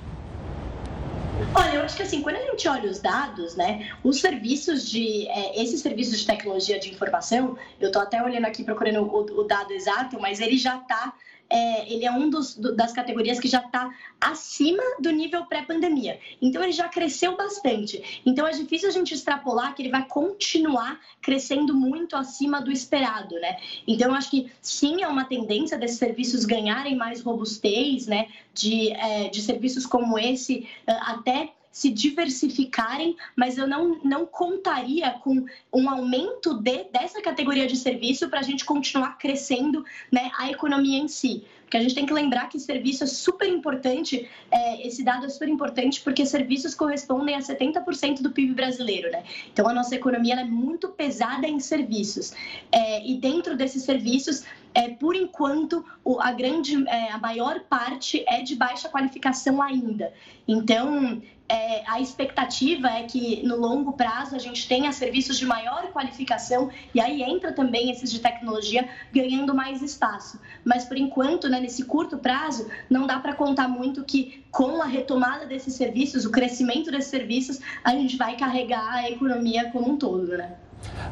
[1.54, 5.28] Olha, eu acho que assim, quando a gente olha os dados, né, os serviços de,
[5.28, 9.44] é, esses serviços de tecnologia de informação, eu estou até olhando aqui procurando o, o,
[9.44, 11.14] dado exato, mas ele já está
[11.50, 16.20] é, ele é um dos, do, das categorias que já está acima do nível pré-pandemia.
[16.42, 18.22] Então, ele já cresceu bastante.
[18.26, 23.36] Então, é difícil a gente extrapolar que ele vai continuar crescendo muito acima do esperado,
[23.36, 23.58] né?
[23.88, 28.28] Então, eu acho que sim, é uma tendência desses serviços ganharem mais robustez, né?
[28.54, 35.46] De, é, de serviços como esse, até se diversificarem, mas eu não, não contaria com
[35.74, 40.98] um aumento de, dessa categoria de serviço para a gente continuar crescendo né, a economia
[40.98, 41.44] em si.
[41.64, 45.30] Porque a gente tem que lembrar que serviço é super importante, é, esse dado é
[45.30, 49.26] super importante porque serviços correspondem a 70% do PIB brasileiro, né?
[49.52, 52.34] Então a nossa economia é muito pesada em serviços.
[52.72, 55.84] É, e dentro desses serviços, é, por enquanto,
[56.20, 60.14] a grande, é, a maior parte é de baixa qualificação ainda.
[60.48, 65.92] Então, é, a expectativa é que no longo prazo a gente tenha serviços de maior
[65.92, 70.40] qualificação e aí entra também esses de tecnologia ganhando mais espaço.
[70.64, 74.86] Mas por enquanto, né, nesse curto prazo, não dá para contar muito que com a
[74.86, 79.98] retomada desses serviços, o crescimento desses serviços, a gente vai carregar a economia como um
[79.98, 80.56] todo, né?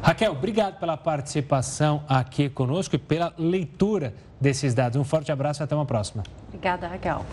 [0.02, 5.00] Raquel, obrigado pela participação aqui conosco e pela leitura desses dados.
[5.00, 6.22] Um forte abraço e até uma próxima.
[6.48, 7.24] Obrigada, Raquel.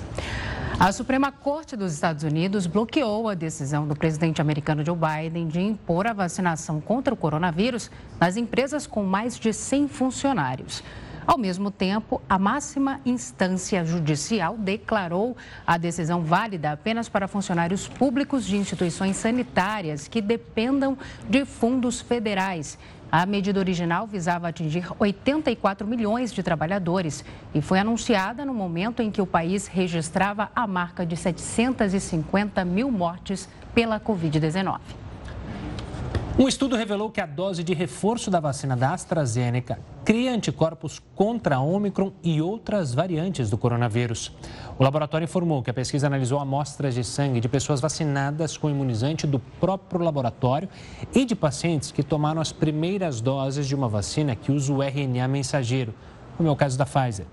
[0.79, 5.59] A Suprema Corte dos Estados Unidos bloqueou a decisão do presidente americano Joe Biden de
[5.59, 10.83] impor a vacinação contra o coronavírus nas empresas com mais de 100 funcionários.
[11.31, 18.45] Ao mesmo tempo, a máxima instância judicial declarou a decisão válida apenas para funcionários públicos
[18.45, 20.97] de instituições sanitárias que dependam
[21.29, 22.77] de fundos federais.
[23.09, 27.23] A medida original visava atingir 84 milhões de trabalhadores
[27.55, 32.91] e foi anunciada no momento em que o país registrava a marca de 750 mil
[32.91, 34.79] mortes pela Covid-19.
[36.41, 41.57] Um estudo revelou que a dose de reforço da vacina da AstraZeneca cria anticorpos contra
[41.57, 41.61] a
[42.23, 44.31] e outras variantes do coronavírus.
[44.79, 49.27] O laboratório informou que a pesquisa analisou amostras de sangue de pessoas vacinadas com imunizante
[49.27, 50.67] do próprio laboratório
[51.13, 55.27] e de pacientes que tomaram as primeiras doses de uma vacina que usa o RNA
[55.27, 55.93] mensageiro,
[56.37, 57.27] como é o caso da Pfizer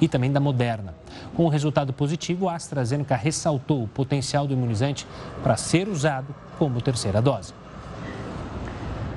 [0.00, 0.94] e também da Moderna.
[1.36, 5.06] Com o resultado positivo, a AstraZeneca ressaltou o potencial do imunizante
[5.42, 7.52] para ser usado como terceira dose.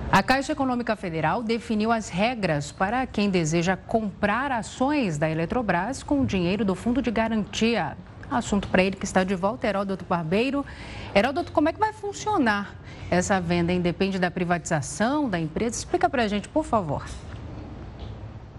[0.10, 6.22] A Caixa Econômica Federal definiu as regras para quem deseja comprar ações da Eletrobras com
[6.22, 7.98] o dinheiro do Fundo de Garantia.
[8.32, 10.65] Assunto para ele que está de volta, Heródoto Barbeiro.
[11.13, 12.80] Heródoto, como é que vai funcionar
[13.12, 13.74] essa venda?
[13.74, 15.76] Independe da privatização da empresa?
[15.76, 17.06] Explica para a gente, por favor.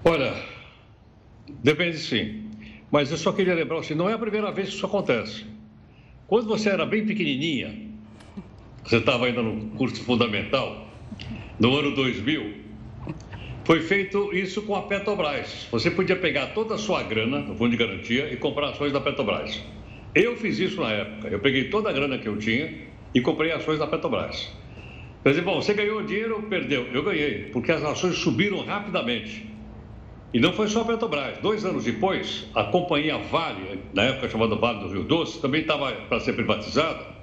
[0.04, 0.34] Olha,
[1.48, 2.50] depende sim.
[2.90, 5.46] Mas eu só queria lembrar, assim, não é a primeira vez que isso acontece.
[6.26, 7.88] Quando você era bem pequenininha,
[8.84, 10.88] você estava ainda no curso fundamental,
[11.59, 12.54] no ano 2000,
[13.64, 15.68] foi feito isso com a Petrobras.
[15.70, 19.00] Você podia pegar toda a sua grana no fundo de garantia e comprar ações da
[19.00, 19.62] Petrobras.
[20.14, 21.28] Eu fiz isso na época.
[21.28, 22.72] Eu peguei toda a grana que eu tinha
[23.14, 24.50] e comprei ações da Petrobras.
[25.22, 26.87] Quer dizer, bom, você ganhou dinheiro ou perdeu?
[26.92, 29.46] Eu ganhei, porque as ações subiram rapidamente.
[30.33, 31.38] E não foi só a Petrobras.
[31.38, 35.92] Dois anos depois, a companhia Vale, na época chamada Vale do Rio Doce, também estava
[35.92, 37.17] para ser privatizada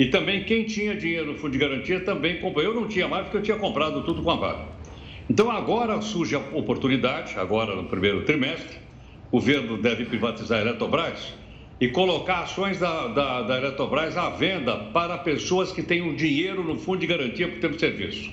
[0.00, 2.64] e também quem tinha dinheiro no fundo de garantia também comprou.
[2.64, 4.64] Eu não tinha mais porque eu tinha comprado tudo com a Vale.
[5.28, 8.78] Então agora surge a oportunidade, agora no primeiro trimestre,
[9.30, 11.34] o governo deve privatizar a Eletrobras
[11.78, 16.78] e colocar ações da, da, da Eletrobras à venda para pessoas que tenham dinheiro no
[16.78, 18.30] fundo de garantia por tempo de serviço.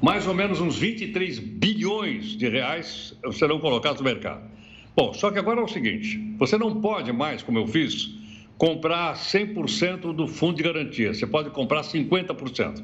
[0.00, 4.50] Mais ou menos uns 23 bilhões de reais serão colocados no mercado.
[4.96, 8.21] Bom, só que agora é o seguinte: você não pode mais, como eu fiz,
[8.62, 12.80] comprar 100% do fundo de garantia, você pode comprar 50%.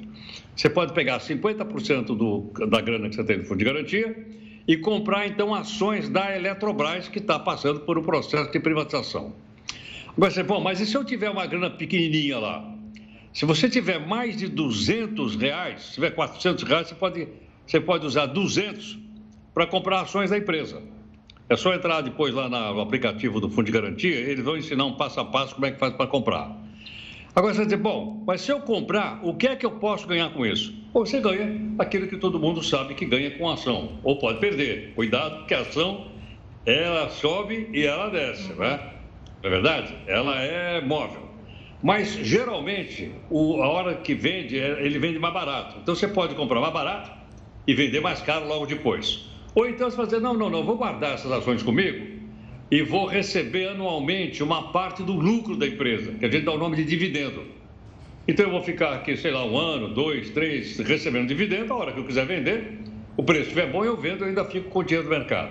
[0.57, 4.27] Você pode pegar 50% do, da grana que você tem no fundo de garantia
[4.67, 9.33] e comprar então ações da Eletrobras que está passando por um processo de privatização.
[10.17, 12.75] Agora você, bom, mas e se eu tiver uma grana pequenininha lá?
[13.33, 17.29] Se você tiver mais de 200 reais, se tiver 400 reais, você pode,
[17.65, 18.99] você pode usar 200
[19.55, 20.83] para comprar ações da empresa.
[21.51, 24.97] É só entrar depois lá no aplicativo do Fundo de Garantia, eles vão ensinar um
[24.97, 26.55] passo a passo como é que faz para comprar.
[27.35, 30.07] Agora você vai dizer, bom, mas se eu comprar, o que é que eu posso
[30.07, 30.75] ganhar com isso?
[30.93, 34.93] Ou você ganha aquilo que todo mundo sabe que ganha com ação, ou pode perder.
[34.95, 36.09] Cuidado, que a ação,
[36.67, 38.81] ela sobe e ela desce, né?
[39.43, 39.95] Não é verdade?
[40.07, 41.29] Ela é móvel.
[41.83, 45.79] Mas, geralmente, o, a hora que vende, é, ele vende mais barato.
[45.81, 47.11] Então, você pode comprar mais barato
[47.67, 49.28] e vender mais caro logo depois.
[49.59, 52.07] Ou então você vai dizer, não, não, não, vou guardar essas ações comigo
[52.71, 56.59] e vou receber anualmente uma parte do lucro da empresa, que a gente dá o
[56.59, 57.43] nome de dividendo.
[58.29, 61.93] Então eu vou ficar aqui, sei lá, um ano, dois, três, recebendo dividendo, a hora
[61.93, 62.79] que eu quiser vender,
[63.17, 65.51] o preço estiver bom, eu vendo e ainda fico com o dinheiro do mercado.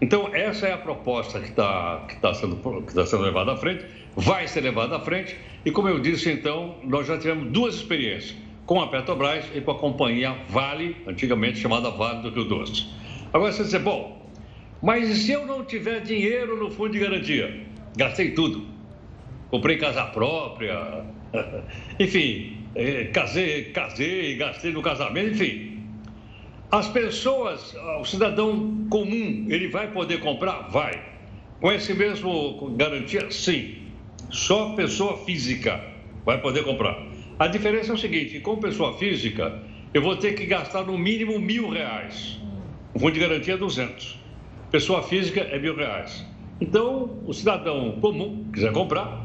[0.00, 3.56] Então, essa é a proposta que está que tá sendo, que tá sendo levada à
[3.58, 3.84] frente,
[4.16, 8.34] vai ser levada à frente, e como eu disse, então, nós já tivemos duas experiências,
[8.64, 13.03] com a Petrobras e com a companhia Vale, antigamente chamada Vale do Rio Doce.
[13.34, 14.30] Agora você diz, bom,
[14.80, 17.66] mas e se eu não tiver dinheiro no fundo de garantia?
[17.96, 18.64] Gastei tudo.
[19.50, 21.04] Comprei casa própria,
[21.98, 25.82] enfim, eh, casei, casei, gastei no casamento, enfim.
[26.70, 30.68] As pessoas, o cidadão comum, ele vai poder comprar?
[30.68, 31.02] Vai.
[31.60, 33.32] Com esse mesmo garantia?
[33.32, 33.78] Sim.
[34.30, 35.82] Só pessoa física
[36.24, 37.04] vai poder comprar.
[37.36, 39.60] A diferença é o seguinte: com pessoa física,
[39.92, 42.43] eu vou ter que gastar no mínimo mil reais.
[42.94, 44.20] O fundo de garantia é 200.
[44.70, 46.24] pessoa física é mil reais.
[46.60, 49.20] Então, o cidadão comum quiser comprar,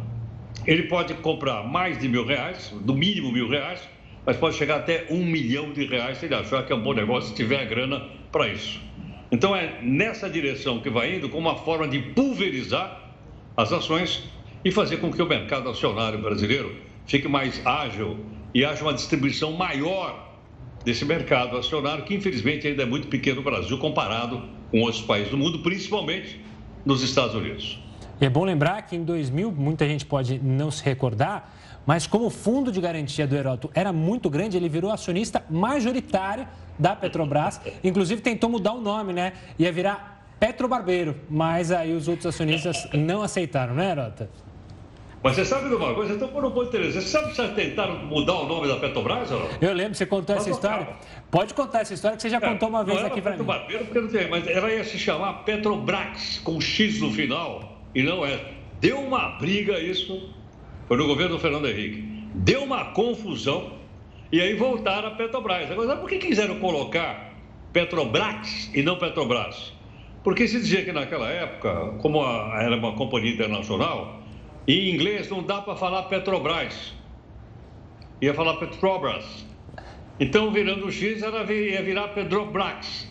[0.66, 3.88] ele pode comprar mais de mil reais, do mínimo mil reais,
[4.26, 6.94] mas pode chegar até um milhão de reais se ele achar que é um bom
[6.94, 8.82] negócio, se tiver a grana para isso.
[9.32, 13.12] Então, é nessa direção que vai indo, como uma forma de pulverizar
[13.56, 14.24] as ações
[14.66, 18.18] e fazer com que o mercado acionário brasileiro fique mais ágil
[18.52, 20.29] e haja uma distribuição maior
[20.90, 25.30] desse mercado acionário, que infelizmente ainda é muito pequeno no Brasil comparado com outros países
[25.30, 26.44] do mundo, principalmente
[26.84, 27.80] nos Estados Unidos.
[28.20, 31.54] E é bom lembrar que em 2000, muita gente pode não se recordar,
[31.86, 36.48] mas como o fundo de garantia do Heródoto era muito grande, ele virou acionista majoritário
[36.78, 37.62] da Petrobras.
[37.84, 39.34] Inclusive tentou mudar o nome, né?
[39.60, 44.30] Ia virar Petrobarbeiro, mas aí os outros acionistas não aceitaram, né, Herota?
[45.22, 46.14] Mas você sabe de uma coisa?
[46.14, 49.30] Então, por um ponto interessante, você sabe que já tentaram mudar o nome da Petrobras?
[49.32, 50.88] Ou Eu lembro, você contou essa história.
[51.30, 53.44] Pode contar essa história que você já é, contou uma vez aqui para mim.
[53.44, 58.02] Barbeiro, porque não tem, mas ela ia se chamar Petrobrax, com X no final, e
[58.02, 58.40] não é.
[58.80, 60.34] Deu uma briga isso,
[60.88, 62.02] foi no governo do Fernando Henrique.
[62.34, 63.74] Deu uma confusão,
[64.32, 65.70] e aí voltaram a Petrobras.
[65.70, 67.34] Agora, por que quiseram colocar
[67.74, 69.74] Petrobrax e não Petrobras?
[70.24, 74.19] Porque se dizia que naquela época, como a, era uma companhia internacional,
[74.68, 76.94] em inglês não dá para falar Petrobras.
[78.22, 79.46] Ia falar Petrobras.
[80.20, 83.08] Então, virando o X, ela ia virar Petrobras.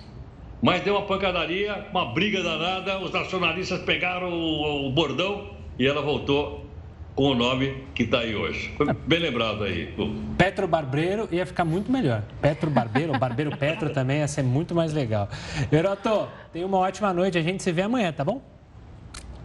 [0.61, 6.03] Mas deu uma pancadaria, uma briga danada, os nacionalistas pegaram o, o bordão e ela
[6.03, 6.67] voltou
[7.15, 8.73] com o nome que está aí hoje.
[8.77, 9.93] Foi bem lembrado aí.
[10.37, 12.23] Petro Barbeiro ia ficar muito melhor.
[12.41, 15.29] Petro Barbeiro, Barbeiro Petro também ia ser muito mais legal.
[15.73, 17.39] Heroto, tenha uma ótima noite.
[17.39, 18.41] A gente se vê amanhã, tá bom?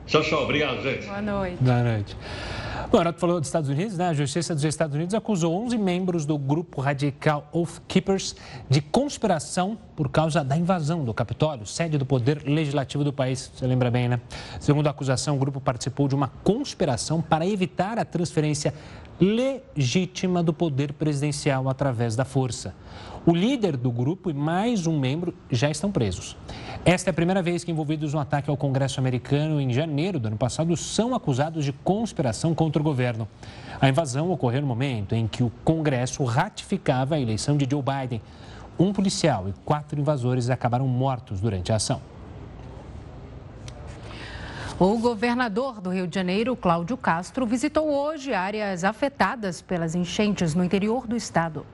[0.06, 0.44] Tchau, tchau.
[0.44, 1.06] Obrigado, gente.
[1.06, 1.58] Boa noite.
[1.64, 2.18] Boa noite.
[2.92, 4.10] Bom, Renato falou dos Estados Unidos, né?
[4.10, 8.36] A Justiça dos Estados Unidos acusou 11 membros do grupo radical Oath Keepers
[8.70, 13.52] de conspiração por causa da invasão do Capitólio, sede do poder legislativo do país.
[13.56, 14.22] Você lembra bem, né?
[14.60, 18.74] Segundo a acusação, o grupo participou de uma conspiração para evitar a transferência
[19.20, 22.76] legítima do poder presidencial através da força.
[23.26, 26.36] O líder do grupo e mais um membro já estão presos.
[26.86, 30.28] Esta é a primeira vez que envolvidos no ataque ao Congresso americano em janeiro do
[30.28, 33.28] ano passado são acusados de conspiração contra o governo.
[33.80, 38.22] A invasão ocorreu no momento em que o Congresso ratificava a eleição de Joe Biden.
[38.78, 42.02] Um policial e quatro invasores acabaram mortos durante a ação.
[44.80, 50.64] O governador do Rio de Janeiro, Cláudio Castro, visitou hoje áreas afetadas pelas enchentes no
[50.64, 51.66] interior do estado.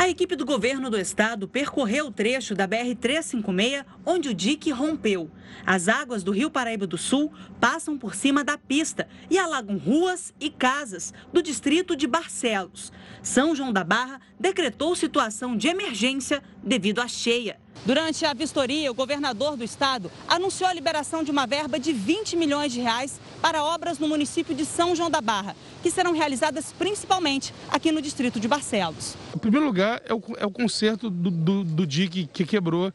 [0.00, 5.28] A equipe do governo do estado percorreu o trecho da BR-356 onde o dique rompeu.
[5.66, 10.32] As águas do Rio Paraíba do Sul passam por cima da pista e alagam ruas
[10.38, 12.92] e casas do distrito de Barcelos.
[13.22, 17.58] São João da Barra decretou situação de emergência devido à cheia.
[17.86, 22.36] Durante a vistoria, o governador do estado anunciou a liberação de uma verba de 20
[22.36, 26.72] milhões de reais para obras no município de São João da Barra, que serão realizadas
[26.72, 29.16] principalmente aqui no distrito de Barcelos.
[29.34, 32.92] Em primeiro lugar, é o, é o conserto do, do, do que quebrou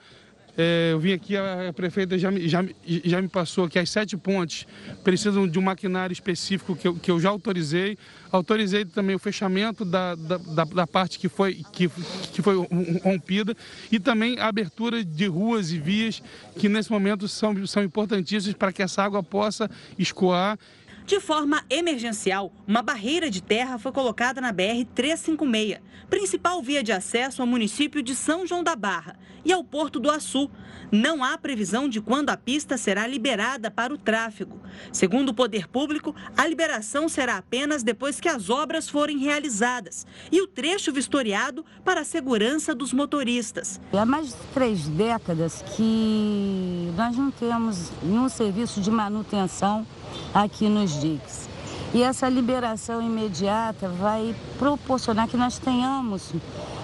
[0.56, 4.68] eu vim aqui, a prefeita já, já, já me passou que as sete pontes.
[5.04, 7.97] Precisam de um maquinário específico que eu, que eu já autorizei.
[8.32, 11.89] Autorizei também o fechamento da, da, da, da parte que foi, que,
[12.32, 12.56] que foi
[13.04, 13.56] rompida.
[13.91, 16.22] E também a abertura de ruas e vias
[16.58, 20.58] que nesse momento são, são importantíssimas para que essa água possa escoar
[21.06, 27.41] de forma emergencial, uma barreira de terra foi colocada na BR-356, principal via de acesso
[27.41, 30.49] ao município de São João da Barra e ao Porto do Açu.
[30.91, 34.62] Não há previsão de quando a pista será liberada para o tráfego.
[34.91, 40.41] Segundo o poder público, a liberação será apenas depois que as obras forem realizadas e
[40.41, 43.82] o trecho vistoriado para a segurança dos motoristas.
[43.91, 49.86] Há mais de três décadas que nós não temos nenhum serviço de manutenção
[50.34, 51.49] aqui nos diques.
[51.93, 56.34] E essa liberação imediata vai proporcionar que nós tenhamos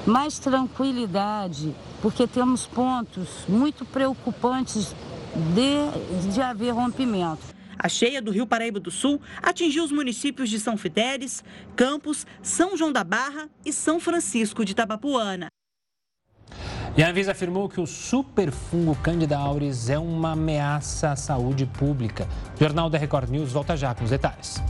[0.06, 4.96] mais tranquilidade, porque temos pontos muito preocupantes
[5.56, 7.60] de, de haver rompimento.
[7.78, 11.44] A cheia do Rio Paraíba do Sul atingiu os municípios de São Fidélis,
[11.76, 15.48] Campos, São João da Barra e São Francisco de Tabapuana.
[16.98, 22.28] E a Anvisa afirmou que o superfungo Candida auris é uma ameaça à saúde pública.
[22.56, 24.62] O Jornal da Record News volta já com os detalhes.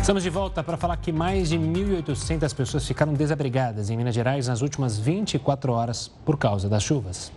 [0.00, 4.48] Estamos de volta para falar que mais de 1.800 pessoas ficaram desabrigadas em Minas Gerais
[4.48, 7.30] nas últimas 24 horas por causa das chuvas.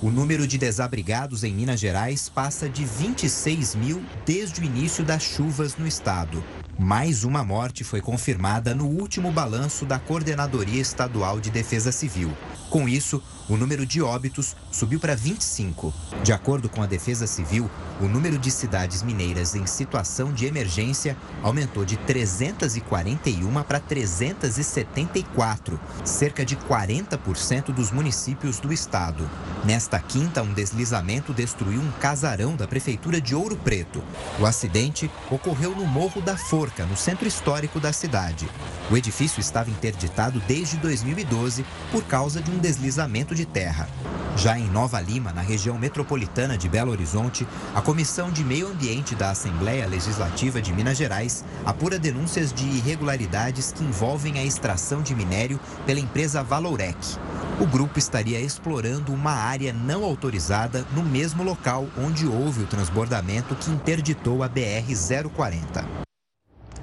[0.00, 5.22] O número de desabrigados em Minas Gerais passa de 26 mil desde o início das
[5.22, 6.42] chuvas no estado.
[6.82, 12.36] Mais uma morte foi confirmada no último balanço da Coordenadoria Estadual de Defesa Civil.
[12.68, 15.94] Com isso, o número de óbitos subiu para 25.
[16.24, 17.70] De acordo com a Defesa Civil,
[18.00, 26.44] o número de cidades mineiras em situação de emergência aumentou de 341 para 374, cerca
[26.44, 29.28] de 40% dos municípios do estado.
[29.64, 34.02] Nesta quinta, um deslizamento destruiu um casarão da prefeitura de Ouro Preto.
[34.40, 36.36] O acidente ocorreu no Morro da
[36.78, 38.48] No centro histórico da cidade.
[38.90, 43.86] O edifício estava interditado desde 2012 por causa de um deslizamento de terra.
[44.36, 49.14] Já em Nova Lima, na região metropolitana de Belo Horizonte, a Comissão de Meio Ambiente
[49.14, 55.14] da Assembleia Legislativa de Minas Gerais apura denúncias de irregularidades que envolvem a extração de
[55.14, 56.96] minério pela empresa Valorec.
[57.60, 63.54] O grupo estaria explorando uma área não autorizada no mesmo local onde houve o transbordamento
[63.54, 66.11] que interditou a BR-040.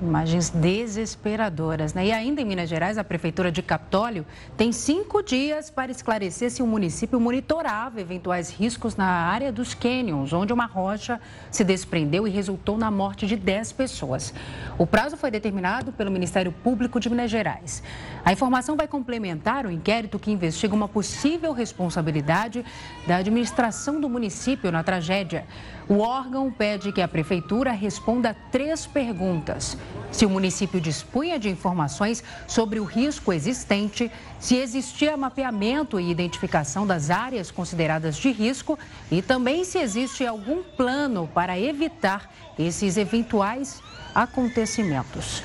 [0.02, 2.06] Imagens desesperadoras, né?
[2.06, 4.26] E ainda em Minas Gerais, a Prefeitura de Capitólio
[4.56, 10.32] tem cinco dias para esclarecer se o município monitorava eventuais riscos na área dos cânions,
[10.32, 11.20] onde uma rocha
[11.52, 14.34] se desprendeu e resultou na morte de 10 pessoas.
[14.78, 17.84] O prazo foi determinado pelo Ministério Público de Minas Gerais.
[18.24, 22.64] A informação vai complementar o inquérito que investiga uma possível responsabilidade
[23.06, 25.46] da administração do município na tragédia.
[25.90, 29.76] O órgão pede que a Prefeitura responda três perguntas
[30.12, 36.86] se o município dispunha de informações sobre o risco existente, se existia mapeamento e identificação
[36.86, 38.78] das áreas consideradas de risco
[39.12, 43.82] e também se existe algum plano para evitar esses eventuais
[44.14, 45.44] acontecimentos.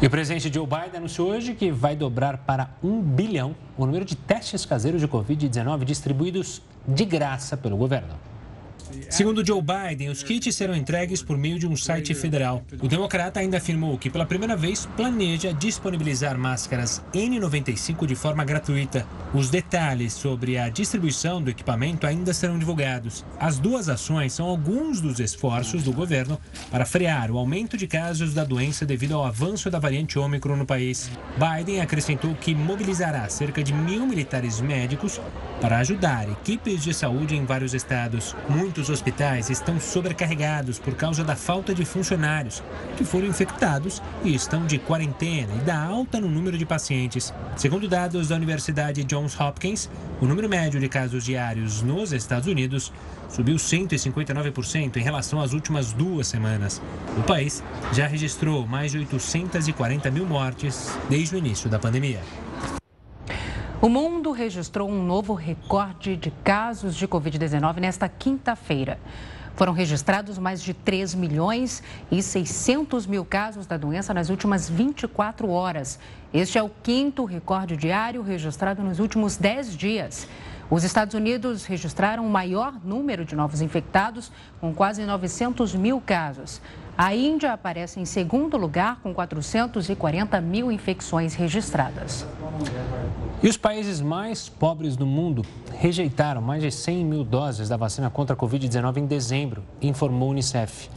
[0.00, 4.04] E o presidente Joe Biden anunciou hoje que vai dobrar para um bilhão o número
[4.04, 8.31] de testes caseiros de Covid-19 distribuídos de graça pelo governo.
[9.10, 12.64] Segundo Joe Biden, os kits serão entregues por meio de um site federal.
[12.80, 19.06] O democrata ainda afirmou que pela primeira vez planeja disponibilizar máscaras N95 de forma gratuita.
[19.34, 23.24] Os detalhes sobre a distribuição do equipamento ainda serão divulgados.
[23.38, 26.38] As duas ações são alguns dos esforços do governo
[26.70, 30.66] para frear o aumento de casos da doença devido ao avanço da variante Ômicron no
[30.66, 31.10] país.
[31.36, 35.20] Biden acrescentou que mobilizará cerca de mil militares médicos
[35.60, 38.34] para ajudar equipes de saúde em vários estados.
[38.48, 42.62] Muitos hospitais estão sobrecarregados por causa da falta de funcionários
[42.96, 47.32] que foram infectados e estão de quarentena e da alta no número de pacientes.
[47.56, 49.88] Segundo dados da Universidade Johns Hopkins,
[50.20, 52.92] o número médio de casos diários nos Estados Unidos
[53.28, 56.80] subiu 159% em relação às últimas duas semanas.
[57.16, 57.62] O país
[57.92, 62.20] já registrou mais de 840 mil mortes desde o início da pandemia.
[63.82, 68.96] O mundo registrou um novo recorde de casos de Covid-19 nesta quinta-feira.
[69.56, 75.50] Foram registrados mais de 3 milhões e 600 mil casos da doença nas últimas 24
[75.50, 75.98] horas.
[76.32, 80.28] Este é o quinto recorde diário registrado nos últimos 10 dias.
[80.70, 84.30] Os Estados Unidos registraram o maior número de novos infectados,
[84.60, 86.62] com quase 900 mil casos.
[86.96, 92.26] A Índia aparece em segundo lugar, com 440 mil infecções registradas.
[93.42, 98.10] E os países mais pobres do mundo rejeitaram mais de 100 mil doses da vacina
[98.10, 100.90] contra a Covid-19 em dezembro, informou o Unicef.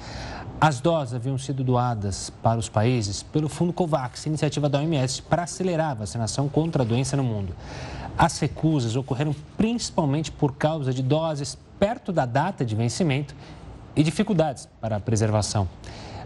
[0.60, 5.44] As doses haviam sido doadas para os países pelo Fundo COVAX, iniciativa da OMS para
[5.44, 7.56] acelerar a vacinação contra a doença no mundo.
[8.18, 13.36] As recusas ocorreram principalmente por causa de doses perto da data de vencimento
[13.96, 15.68] e dificuldades para a preservação.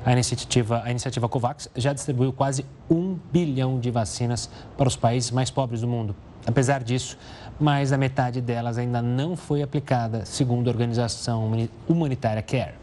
[0.05, 5.29] A iniciativa, a iniciativa COVAX já distribuiu quase um bilhão de vacinas para os países
[5.31, 6.15] mais pobres do mundo.
[6.47, 7.17] Apesar disso,
[7.59, 11.51] mais da metade delas ainda não foi aplicada, segundo a organização
[11.87, 12.75] humanitária CARE.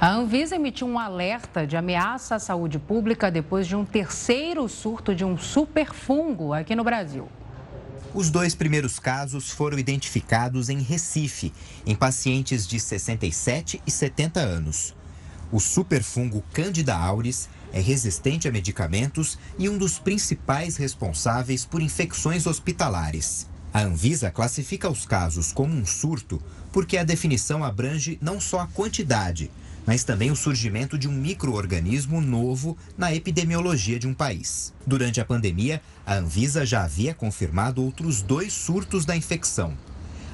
[0.00, 5.14] A Anvisa emitiu um alerta de ameaça à saúde pública depois de um terceiro surto
[5.14, 7.28] de um superfungo aqui no Brasil.
[8.14, 11.52] Os dois primeiros casos foram identificados em Recife,
[11.84, 14.94] em pacientes de 67 e 70 anos.
[15.50, 22.46] O superfungo Candida auris é resistente a medicamentos e um dos principais responsáveis por infecções
[22.46, 23.48] hospitalares.
[23.72, 26.40] A Anvisa classifica os casos como um surto
[26.72, 29.50] porque a definição abrange não só a quantidade,
[29.86, 34.72] mas também o surgimento de um microorganismo novo na epidemiologia de um país.
[34.86, 39.76] Durante a pandemia, a Anvisa já havia confirmado outros dois surtos da infecção.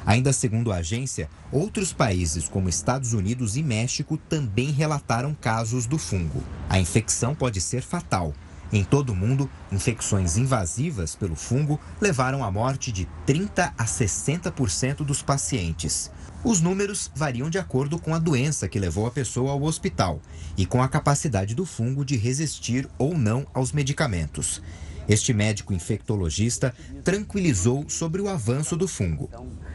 [0.06, 5.98] Ainda segundo a agência, outros países como Estados Unidos e México também relataram casos do
[5.98, 6.42] fungo.
[6.68, 8.34] A infecção pode ser fatal
[8.72, 14.98] Em todo o mundo, infecções invasivas pelo fungo levaram à morte de 30 a 60%
[14.98, 16.10] dos pacientes.
[16.42, 20.20] Os números variam de acordo com a doença que levou a pessoa ao hospital
[20.56, 24.62] e com a capacidade do fungo de resistir ou não aos medicamentos.
[25.06, 26.74] Este médico infectologista
[27.04, 29.28] tranquilizou sobre o avanço do fungo.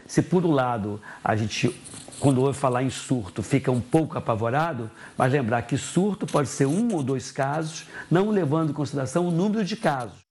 [0.08, 1.72] Se por um lado a gente
[2.18, 6.66] quando ouve falar em surto, fica um pouco apavorado, mas lembrar que surto pode ser
[6.66, 10.25] um ou dois casos, não levando em consideração o número de casos.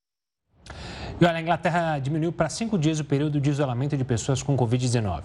[1.19, 4.57] E olha, a Inglaterra diminuiu para cinco dias o período de isolamento de pessoas com
[4.57, 5.23] Covid-19.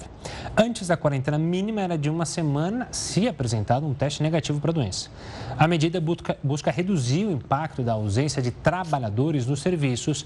[0.56, 4.74] Antes, a quarentena mínima era de uma semana se apresentado um teste negativo para a
[4.74, 5.10] doença.
[5.58, 10.24] A medida busca, busca reduzir o impacto da ausência de trabalhadores nos serviços,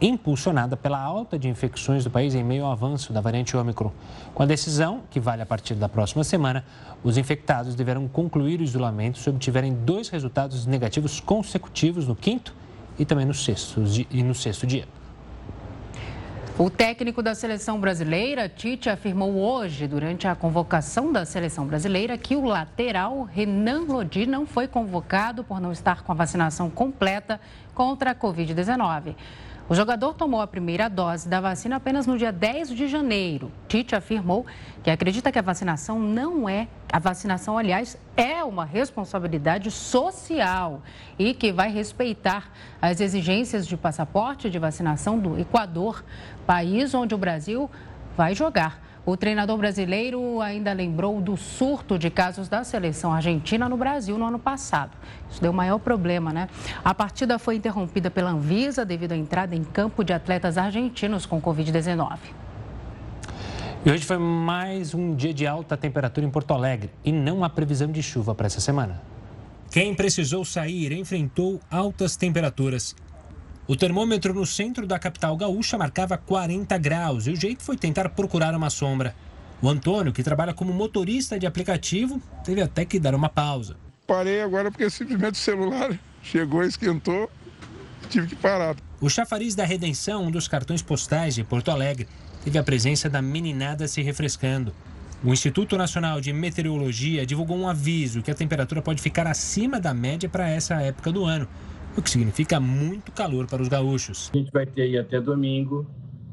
[0.00, 3.92] impulsionada pela alta de infecções do país em meio ao avanço da variante Ômicron.
[4.34, 6.64] Com a decisão, que vale a partir da próxima semana,
[7.04, 12.52] os infectados deverão concluir o isolamento se obtiverem dois resultados negativos consecutivos no quinto
[12.98, 14.86] e também no sexto, e no sexto dia.
[16.56, 22.36] O técnico da seleção brasileira, Tite, afirmou hoje, durante a convocação da seleção brasileira, que
[22.36, 27.40] o lateral Renan Lodi não foi convocado por não estar com a vacinação completa
[27.74, 29.16] contra a Covid-19.
[29.66, 33.50] O jogador tomou a primeira dose da vacina apenas no dia 10 de janeiro.
[33.66, 34.44] Tite afirmou
[34.82, 40.82] que acredita que a vacinação não é, a vacinação, aliás, é uma responsabilidade social
[41.18, 42.50] e que vai respeitar
[42.80, 46.04] as exigências de passaporte de vacinação do Equador,
[46.46, 47.70] país onde o Brasil
[48.14, 48.83] vai jogar.
[49.06, 54.24] O treinador brasileiro ainda lembrou do surto de casos da seleção argentina no Brasil no
[54.24, 54.92] ano passado.
[55.30, 56.48] Isso deu maior problema, né?
[56.82, 61.38] A partida foi interrompida pela Anvisa devido à entrada em campo de atletas argentinos com
[61.38, 62.18] Covid-19.
[63.84, 67.50] E hoje foi mais um dia de alta temperatura em Porto Alegre e não há
[67.50, 69.02] previsão de chuva para essa semana.
[69.70, 72.96] Quem precisou sair enfrentou altas temperaturas.
[73.66, 78.10] O termômetro no centro da capital gaúcha marcava 40 graus e o jeito foi tentar
[78.10, 79.14] procurar uma sombra.
[79.62, 83.76] O Antônio, que trabalha como motorista de aplicativo, teve até que dar uma pausa.
[84.06, 87.30] Parei agora porque simplesmente o celular chegou, esquentou,
[88.10, 88.76] tive que parar.
[89.00, 92.06] O chafariz da Redenção, um dos cartões postais de Porto Alegre,
[92.44, 94.74] teve a presença da meninada se refrescando.
[95.24, 99.94] O Instituto Nacional de Meteorologia divulgou um aviso que a temperatura pode ficar acima da
[99.94, 101.48] média para essa época do ano
[101.96, 104.30] o que significa muito calor para os gaúchos.
[104.34, 105.86] A gente vai ter aí até domingo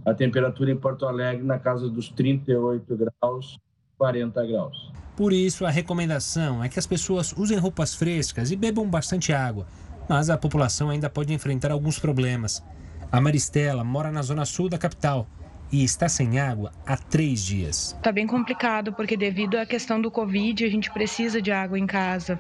[0.06, 3.60] a temperatura em Porto Alegre na casa dos 38 graus,
[3.98, 4.92] 40 graus.
[5.16, 9.68] Por isso, a recomendação é que as pessoas usem roupas frescas e bebam bastante água,
[10.10, 12.64] mas a população ainda pode enfrentar alguns problemas.
[13.12, 15.28] A Maristela mora na zona sul da capital
[15.72, 17.96] e está sem água há três dias.
[17.98, 21.88] Está bem complicado, porque devido à questão do Covid, a gente precisa de água em
[21.88, 22.40] casa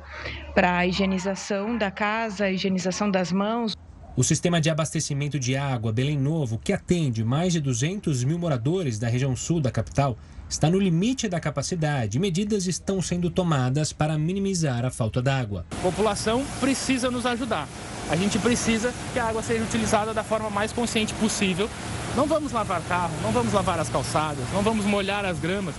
[0.53, 3.75] para a higienização da casa, a higienização das mãos.
[4.15, 8.99] O sistema de abastecimento de água Belém Novo, que atende mais de 200 mil moradores
[8.99, 10.17] da região sul da capital,
[10.49, 15.65] está no limite da capacidade medidas estão sendo tomadas para minimizar a falta d'água.
[15.71, 17.69] A população precisa nos ajudar.
[18.09, 21.69] A gente precisa que a água seja utilizada da forma mais consciente possível.
[22.15, 25.73] Não vamos lavar carro, não vamos lavar as calçadas, não vamos molhar as gramas.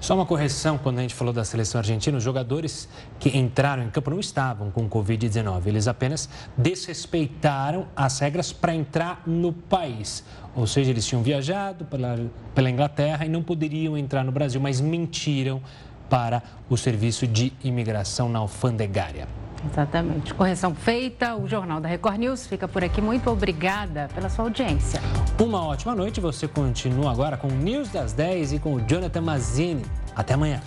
[0.00, 2.88] Só uma correção, quando a gente falou da seleção argentina, os jogadores
[3.18, 5.66] que entraram em campo não estavam com Covid-19.
[5.66, 10.24] Eles apenas desrespeitaram as regras para entrar no país.
[10.54, 12.18] Ou seja, eles tinham viajado pela,
[12.54, 15.62] pela Inglaterra e não poderiam entrar no Brasil, mas mentiram
[16.08, 19.26] para o serviço de imigração na alfandegária.
[19.70, 20.34] Exatamente.
[20.34, 21.34] Correção feita.
[21.36, 23.00] O Jornal da Record News fica por aqui.
[23.00, 25.00] Muito obrigada pela sua audiência.
[25.40, 26.20] Uma ótima noite.
[26.20, 29.84] Você continua agora com o News das 10 e com o Jonathan Mazini.
[30.14, 30.60] Até amanhã.